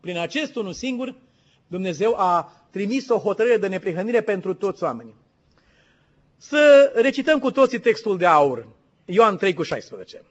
[0.00, 1.26] Prin acest unul singur,
[1.68, 5.14] Dumnezeu a trimis o hotărâre de neprihănire pentru toți oamenii.
[6.36, 8.68] Să recităm cu toții textul de aur.
[9.04, 10.22] Ioan 3 cu 16.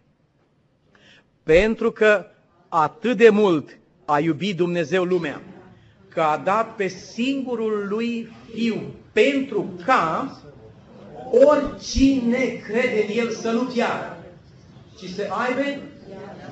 [1.44, 2.26] Pentru că
[2.68, 5.42] atât de mult a iubit Dumnezeu lumea,
[6.10, 10.42] că a dat pe singurul lui Fiu, pentru ca
[11.32, 14.18] oricine crede în El să nu piară,
[14.98, 15.82] ci să aibă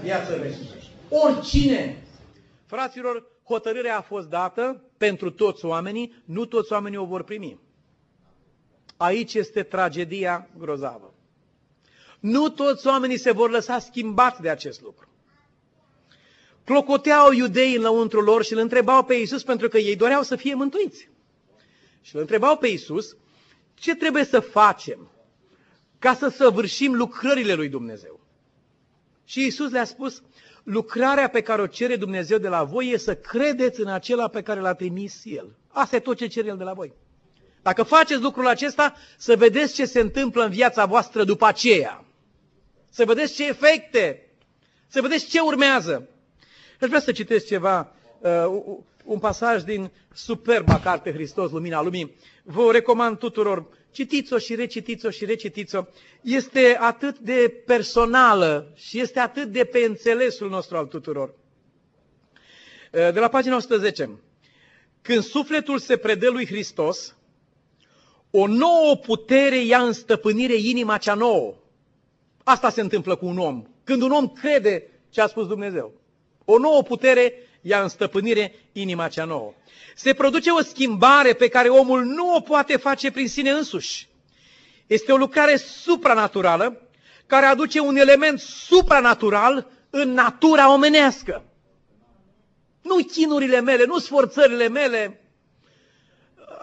[0.03, 0.73] viață veșnică.
[1.09, 2.03] Oricine!
[2.65, 7.59] Fraților, hotărârea a fost dată pentru toți oamenii, nu toți oamenii o vor primi.
[8.97, 11.13] Aici este tragedia grozavă.
[12.19, 15.07] Nu toți oamenii se vor lăsa schimbați de acest lucru.
[16.63, 20.53] Clocoteau iudeii înăuntru lor și îl întrebau pe Iisus pentru că ei doreau să fie
[20.53, 21.09] mântuiți.
[22.01, 23.17] Și îl întrebau pe Iisus
[23.73, 25.11] ce trebuie să facem
[25.99, 28.19] ca să săvârșim lucrările lui Dumnezeu.
[29.23, 30.23] Și Iisus le-a spus,
[30.65, 34.41] lucrarea pe care o cere Dumnezeu de la voi e să credeți în acela pe
[34.41, 35.55] care l-a trimis El.
[35.67, 36.93] Asta e tot ce cere El de la voi.
[37.61, 42.05] Dacă faceți lucrul acesta, să vedeți ce se întâmplă în viața voastră după aceea.
[42.89, 44.27] Să vedeți ce efecte,
[44.87, 46.09] să vedeți ce urmează.
[46.81, 52.15] Aș vrea să citesc ceva, uh, un pasaj din superba carte Hristos, Lumina Lumii.
[52.43, 53.65] Vă o recomand tuturor.
[53.95, 55.83] Citiți-o și recitiți-o și recitiți-o.
[56.21, 61.29] Este atât de personală și este atât de pe înțelesul nostru al tuturor.
[61.29, 64.19] Uh, de la pagina 110.
[65.01, 67.15] Când sufletul se predă lui Hristos,
[68.31, 71.55] o nouă putere ia în stăpânire inima cea nouă.
[72.43, 73.65] Asta se întâmplă cu un om.
[73.83, 75.93] Când un om crede ce a spus Dumnezeu.
[76.45, 77.33] O nouă putere
[77.67, 79.53] ia în stăpânire inima cea nouă.
[79.95, 84.07] Se produce o schimbare pe care omul nu o poate face prin sine însuși.
[84.87, 86.81] Este o lucrare supranaturală
[87.25, 91.43] care aduce un element supranatural în natura omenească.
[92.81, 95.21] Nu chinurile mele, nu sforțările mele,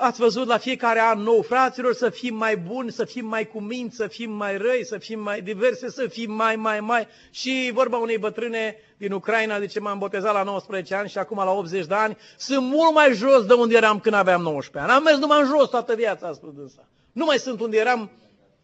[0.03, 3.97] ați văzut la fiecare an nou, fraților, să fim mai buni, să fim mai cuminți,
[3.97, 7.07] să fim mai răi, să fim mai diverse, să fim mai, mai, mai.
[7.31, 11.37] Și vorba unei bătrâne din Ucraina, de ce m-am botezat la 19 ani și acum
[11.37, 14.99] la 80 de ani, sunt mult mai jos de unde eram când aveam 19 ani.
[14.99, 16.89] Am mers numai în jos toată viața, a spus dânsa.
[17.13, 18.11] Nu mai sunt unde eram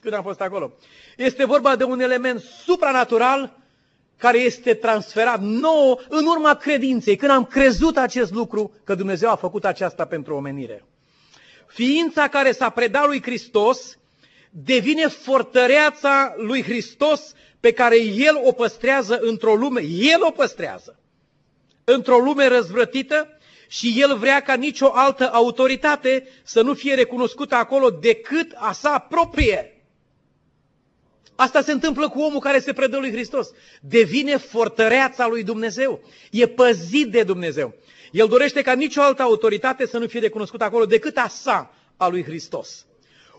[0.00, 0.72] când am fost acolo.
[1.16, 3.56] Este vorba de un element supranatural
[4.16, 9.36] care este transferat nou în urma credinței, când am crezut acest lucru, că Dumnezeu a
[9.36, 10.84] făcut aceasta pentru omenire
[11.68, 13.98] ființa care s-a predat lui Hristos
[14.50, 20.98] devine fortăreața lui Hristos pe care El o păstrează într-o lume, El o păstrează
[21.84, 23.38] într-o lume răzvrătită
[23.68, 28.98] și El vrea ca nicio altă autoritate să nu fie recunoscută acolo decât a sa
[28.98, 29.72] proprie.
[31.34, 33.50] Asta se întâmplă cu omul care se predă lui Hristos.
[33.80, 36.00] Devine fortăreața lui Dumnezeu.
[36.30, 37.74] E păzit de Dumnezeu.
[38.10, 42.08] El dorește ca nicio altă autoritate să nu fie recunoscută acolo decât a sa, a
[42.08, 42.86] lui Hristos.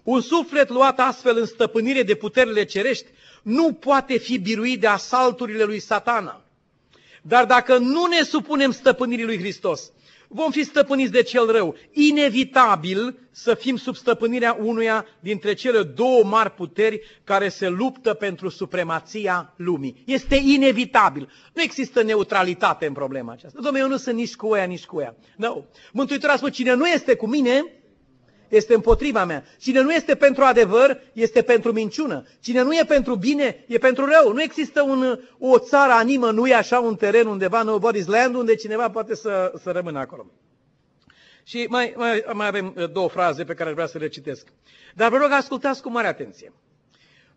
[0.03, 3.05] Un suflet luat astfel în stăpânire de puterile cerești
[3.41, 6.43] nu poate fi biruit de asalturile lui satana.
[7.21, 9.91] Dar dacă nu ne supunem stăpânirii lui Hristos,
[10.31, 11.75] vom fi stăpâniți de cel rău.
[11.91, 18.49] Inevitabil să fim sub stăpânirea unuia dintre cele două mari puteri care se luptă pentru
[18.49, 20.03] supremația lumii.
[20.05, 21.29] Este inevitabil.
[21.53, 23.59] Nu există neutralitate în problema aceasta.
[23.61, 25.15] Domnule, eu nu sunt nici cu ea, nici cu ea.
[25.35, 25.47] Nu.
[25.47, 25.63] No.
[25.91, 27.65] Mântuitorul a spus, cine nu este cu mine,
[28.49, 29.43] este împotriva mea.
[29.59, 32.23] Cine nu este pentru adevăr, este pentru minciună.
[32.39, 34.33] Cine nu e pentru bine, e pentru rău.
[34.33, 38.55] Nu există un, o țară animă, nu e așa un teren undeva, nobody's land, unde
[38.55, 40.25] cineva poate să, să rămână acolo.
[41.43, 44.47] Și mai, mai, mai avem uh, două fraze pe care aș vrea să le citesc.
[44.95, 46.53] Dar vă rog, ascultați cu mare atenție.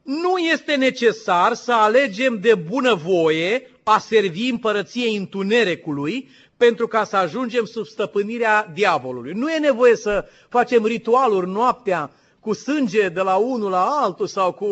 [0.03, 6.29] Nu este necesar să alegem de bunăvoie a servi împărăției întunericului
[6.67, 9.33] pentru ca să ajungem sub stăpânirea diavolului.
[9.33, 12.11] Nu e nevoie să facem ritualuri noaptea
[12.41, 14.65] cu sânge de la unul la altul sau cu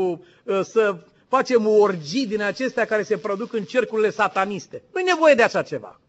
[0.44, 0.96] uh, să
[1.28, 4.82] facem orgii din acestea care se produc în cercurile sataniste.
[4.92, 6.00] Nu e nevoie de așa ceva.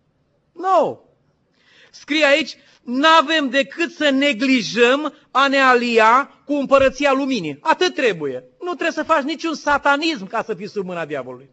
[0.54, 0.62] Nu.
[0.62, 0.98] No.
[1.92, 7.58] Scrie aici, nu avem decât să neglijăm a ne alia cu împărăția luminii.
[7.62, 8.44] Atât trebuie.
[8.60, 11.50] Nu trebuie să faci niciun satanism ca să fii sub mâna diavolului.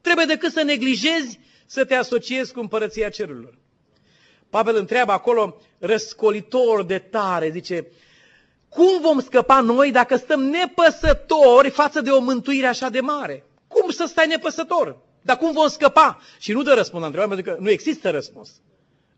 [0.00, 1.38] Trebuie decât să neglijezi
[1.72, 3.58] să te asociezi cu împărăția cerurilor.
[4.50, 7.86] Pavel întreabă acolo, răscolitor de tare, zice,
[8.68, 13.44] cum vom scăpa noi dacă stăm nepăsători față de o mântuire așa de mare?
[13.68, 14.96] Cum să stai nepăsător?
[15.22, 16.20] Dar cum vom scăpa?
[16.38, 18.50] Și nu dă răspuns la întrebare, pentru că nu există răspuns.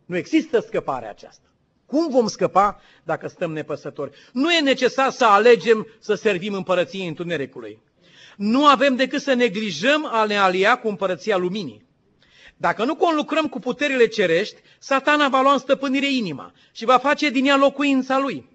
[0.05, 1.49] Nu există scăparea aceasta.
[1.87, 4.11] Cum vom scăpa dacă stăm nepăsători?
[4.33, 7.83] Nu e necesar să alegem să servim împărăției întunericului.
[8.37, 11.84] Nu avem decât să neglijăm a ne alia cu împărăția luminii.
[12.57, 17.31] Dacă nu conlucrăm cu puterile cerești, satana va lua în stăpânire inima și va face
[17.31, 18.49] din ea locuința lui.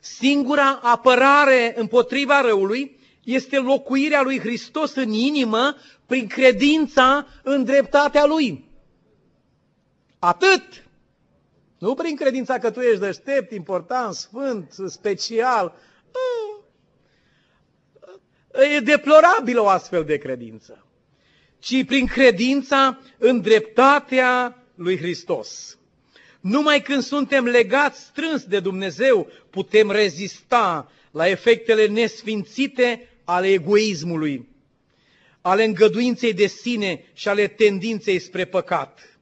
[0.00, 5.76] Singura apărare împotriva răului este locuirea lui Hristos în inimă
[6.06, 8.70] prin credința în dreptatea lui.
[10.18, 10.84] Atât!
[11.78, 15.74] Nu prin credința că tu ești deștept, important, sfânt, special.
[18.74, 20.86] E deplorabilă o astfel de credință.
[21.66, 25.78] Ci prin credința în dreptatea lui Hristos.
[26.40, 34.48] Numai când suntem legați strâns de Dumnezeu, putem rezista la efectele nesfințite ale egoismului,
[35.40, 39.18] ale îngăduinței de sine și ale tendinței spre păcat.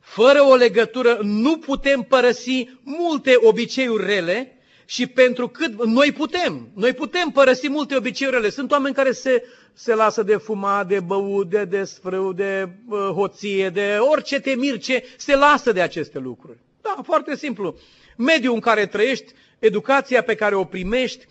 [0.00, 4.59] Fără o legătură nu putem părăsi multe obiceiuri rele
[4.90, 8.50] și pentru cât noi putem, noi putem părăsi multe obiceiuri rele.
[8.50, 13.68] Sunt oameni care se, se lasă de fumat, de băut, de desfrâu, de uh, hoție,
[13.68, 16.58] de orice te mirce, se lasă de aceste lucruri.
[16.82, 17.74] Da, foarte simplu.
[18.16, 21.26] Mediul în care trăiești, educația pe care o primești,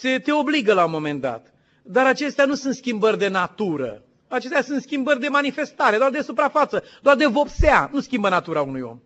[0.00, 1.54] te, te obligă la un moment dat.
[1.82, 4.02] Dar acestea nu sunt schimbări de natură.
[4.28, 7.90] Acestea sunt schimbări de manifestare, doar de suprafață, doar de vopsea.
[7.92, 8.98] Nu schimbă natura unui om.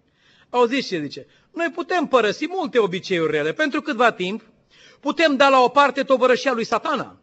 [0.51, 1.26] Auziți ce zice?
[1.53, 4.42] Noi putem părăsi multe obiceiuri rele pentru câtva timp,
[5.01, 7.20] putem da la o parte tovărășia lui satana,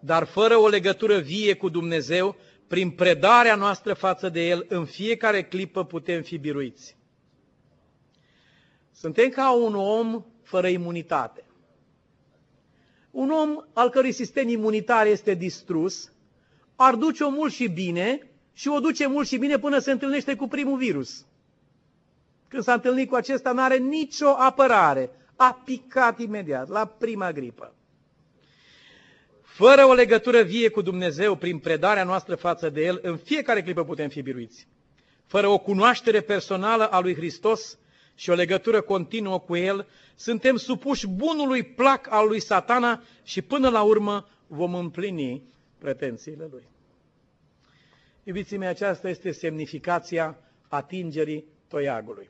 [0.00, 5.42] dar fără o legătură vie cu Dumnezeu, prin predarea noastră față de El, în fiecare
[5.42, 6.96] clipă putem fi biruiți.
[8.92, 11.44] Suntem ca un om fără imunitate.
[13.10, 16.12] Un om al cărui sistem imunitar este distrus,
[16.76, 20.48] ar duce-o mult și bine și o duce mult și bine până se întâlnește cu
[20.48, 21.26] primul virus.
[22.50, 25.10] Când s-a întâlnit cu acesta, nu are nicio apărare.
[25.36, 27.74] A picat imediat, la prima gripă.
[29.42, 33.84] Fără o legătură vie cu Dumnezeu, prin predarea noastră față de El, în fiecare clipă
[33.84, 34.68] putem fi biruiți.
[35.26, 37.78] Fără o cunoaștere personală a lui Hristos
[38.14, 43.68] și o legătură continuă cu El, suntem supuși bunului plac al lui satana și până
[43.68, 45.42] la urmă vom împlini
[45.78, 46.68] pretențiile lui.
[48.22, 50.38] Iubiții mei, aceasta este semnificația
[50.68, 52.28] atingerii toiagului.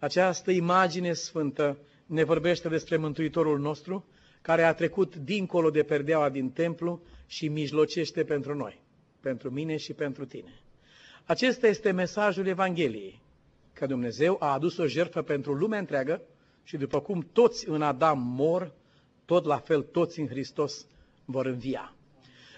[0.00, 4.04] Această imagine sfântă ne vorbește despre Mântuitorul nostru,
[4.42, 8.80] care a trecut dincolo de perdeaua din templu și mijlocește pentru noi,
[9.20, 10.60] pentru mine și pentru tine.
[11.24, 13.22] Acesta este mesajul Evangheliei,
[13.72, 16.22] că Dumnezeu a adus o jertfă pentru lumea întreagă
[16.62, 18.72] și după cum toți în Adam mor,
[19.24, 20.86] tot la fel toți în Hristos
[21.24, 21.94] vor învia.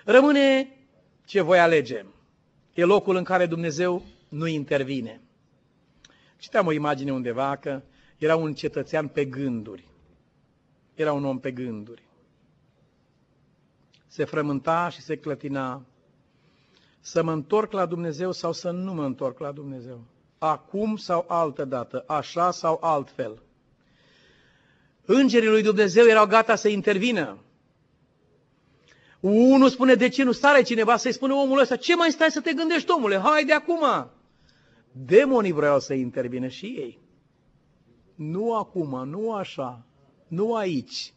[0.04, 0.76] Rămâne
[1.24, 2.04] ce voi alege.
[2.74, 5.20] E locul în care Dumnezeu nu intervine.
[6.42, 7.82] Citeam o imagine undeva că
[8.18, 9.88] era un cetățean pe gânduri.
[10.94, 12.02] Era un om pe gânduri.
[14.06, 15.82] Se frământa și se clătina.
[17.00, 20.04] Să mă întorc la Dumnezeu sau să nu mă întorc la Dumnezeu?
[20.38, 22.04] Acum sau altă dată?
[22.06, 23.42] Așa sau altfel?
[25.04, 27.38] Îngerii lui Dumnezeu erau gata să intervină.
[29.20, 32.40] Unul spune, de ce nu sare cineva să-i spună omul ăsta, ce mai stai să
[32.40, 34.10] te gândești, omule, hai de acum.
[34.92, 36.98] Demonii vreau să intervină și ei.
[38.14, 39.86] Nu acum, nu așa,
[40.28, 41.14] nu aici.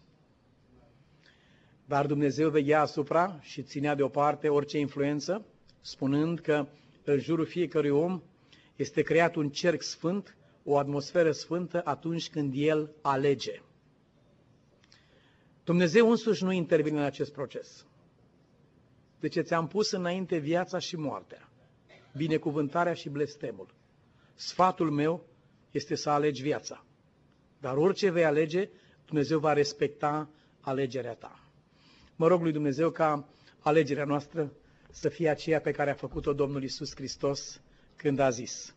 [1.85, 5.45] Dar Dumnezeu veghea asupra și ținea deoparte orice influență,
[5.81, 6.67] spunând că
[7.03, 8.21] în jurul fiecărui om
[8.75, 13.61] este creat un cerc sfânt, o atmosferă sfântă atunci când El alege.
[15.63, 17.85] Dumnezeu însuși nu intervine în acest proces.
[19.19, 21.49] Deci ți-am pus înainte viața și moartea,
[22.17, 23.73] binecuvântarea și blestemul.
[24.33, 25.25] Sfatul meu
[25.71, 26.85] este să alegi viața.
[27.59, 28.69] Dar orice vei alege,
[29.05, 31.39] Dumnezeu va respecta alegerea ta.
[32.15, 34.53] Mă rog lui Dumnezeu ca alegerea noastră
[34.91, 37.61] să fie aceea pe care a făcut-o Domnul Isus Hristos
[37.95, 38.75] când a zis,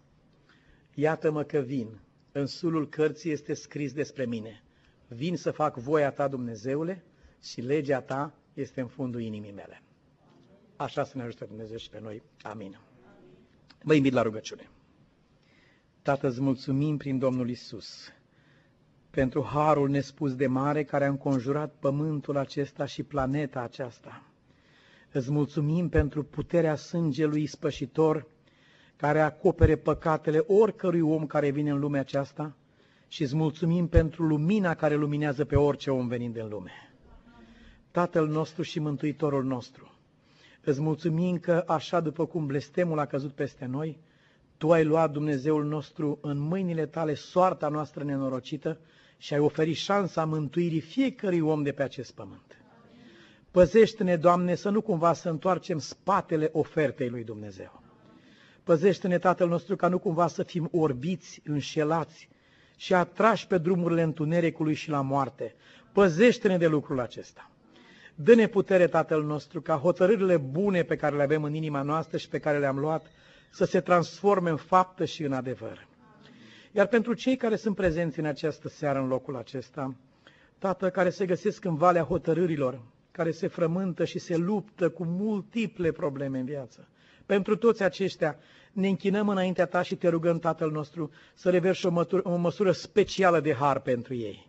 [0.94, 2.00] Iată-mă că vin,
[2.32, 4.62] în sulul cărții este scris despre mine.
[5.08, 7.04] Vin să fac voia ta, Dumnezeule,
[7.42, 9.82] și legea ta este în fundul inimii mele.
[10.76, 12.22] Așa să ne ajute Dumnezeu și pe noi.
[12.42, 12.87] Amin.
[13.82, 14.68] Vă invit la rugăciune.
[16.02, 18.12] Tată, îți mulțumim prin Domnul Isus
[19.10, 24.22] pentru harul nespus de mare care a înconjurat pământul acesta și planeta aceasta.
[25.12, 28.26] Îți mulțumim pentru puterea sângelui spășitor
[28.96, 32.56] care acopere păcatele oricărui om care vine în lumea aceasta
[33.08, 36.72] și îți mulțumim pentru lumina care luminează pe orice om venind în lume.
[37.90, 39.87] Tatăl nostru și Mântuitorul nostru,
[40.68, 43.98] îți mulțumim că așa după cum blestemul a căzut peste noi,
[44.56, 48.78] Tu ai luat, Dumnezeul nostru, în mâinile tale soarta noastră nenorocită
[49.18, 52.62] și ai oferit șansa mântuirii fiecărui om de pe acest pământ.
[53.50, 57.82] Păzește-ne, Doamne, să nu cumva să întoarcem spatele ofertei lui Dumnezeu.
[58.62, 62.28] Păzește-ne, Tatăl nostru, ca nu cumva să fim orbiți, înșelați
[62.76, 65.54] și atrași pe drumurile întunericului și la moarte.
[65.92, 67.50] Păzește-ne de lucrul acesta.
[68.20, 72.28] Dă-ne putere, Tatăl nostru, ca hotărârile bune pe care le avem în inima noastră și
[72.28, 73.06] pe care le-am luat
[73.50, 75.86] să se transforme în faptă și în adevăr.
[76.72, 79.94] Iar pentru cei care sunt prezenți în această seară, în locul acesta,
[80.58, 85.92] Tată, care se găsesc în valea hotărârilor, care se frământă și se luptă cu multiple
[85.92, 86.88] probleme în viață,
[87.26, 88.36] pentru toți aceștia
[88.72, 92.72] ne închinăm înaintea Ta și te rugăm, Tatăl nostru, să reverși o, mătură, o măsură
[92.72, 94.47] specială de har pentru ei.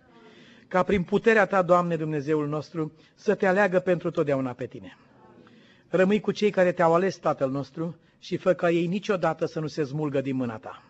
[0.69, 4.97] Ca prin puterea Ta, Doamne Dumnezeul nostru, să te aleagă pentru totdeauna pe Tine.
[5.87, 9.67] Rămâi cu cei care te-au ales, Tatăl nostru, și fă ca ei niciodată să nu
[9.67, 10.83] se smulgă din mâna Ta.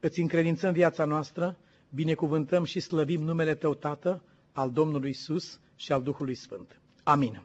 [0.00, 1.56] Îți încredințăm viața noastră,
[1.88, 4.22] binecuvântăm și slăvim numele Tău, Tată,
[4.52, 6.80] al Domnului Isus și al Duhului Sfânt.
[7.02, 7.42] Amin.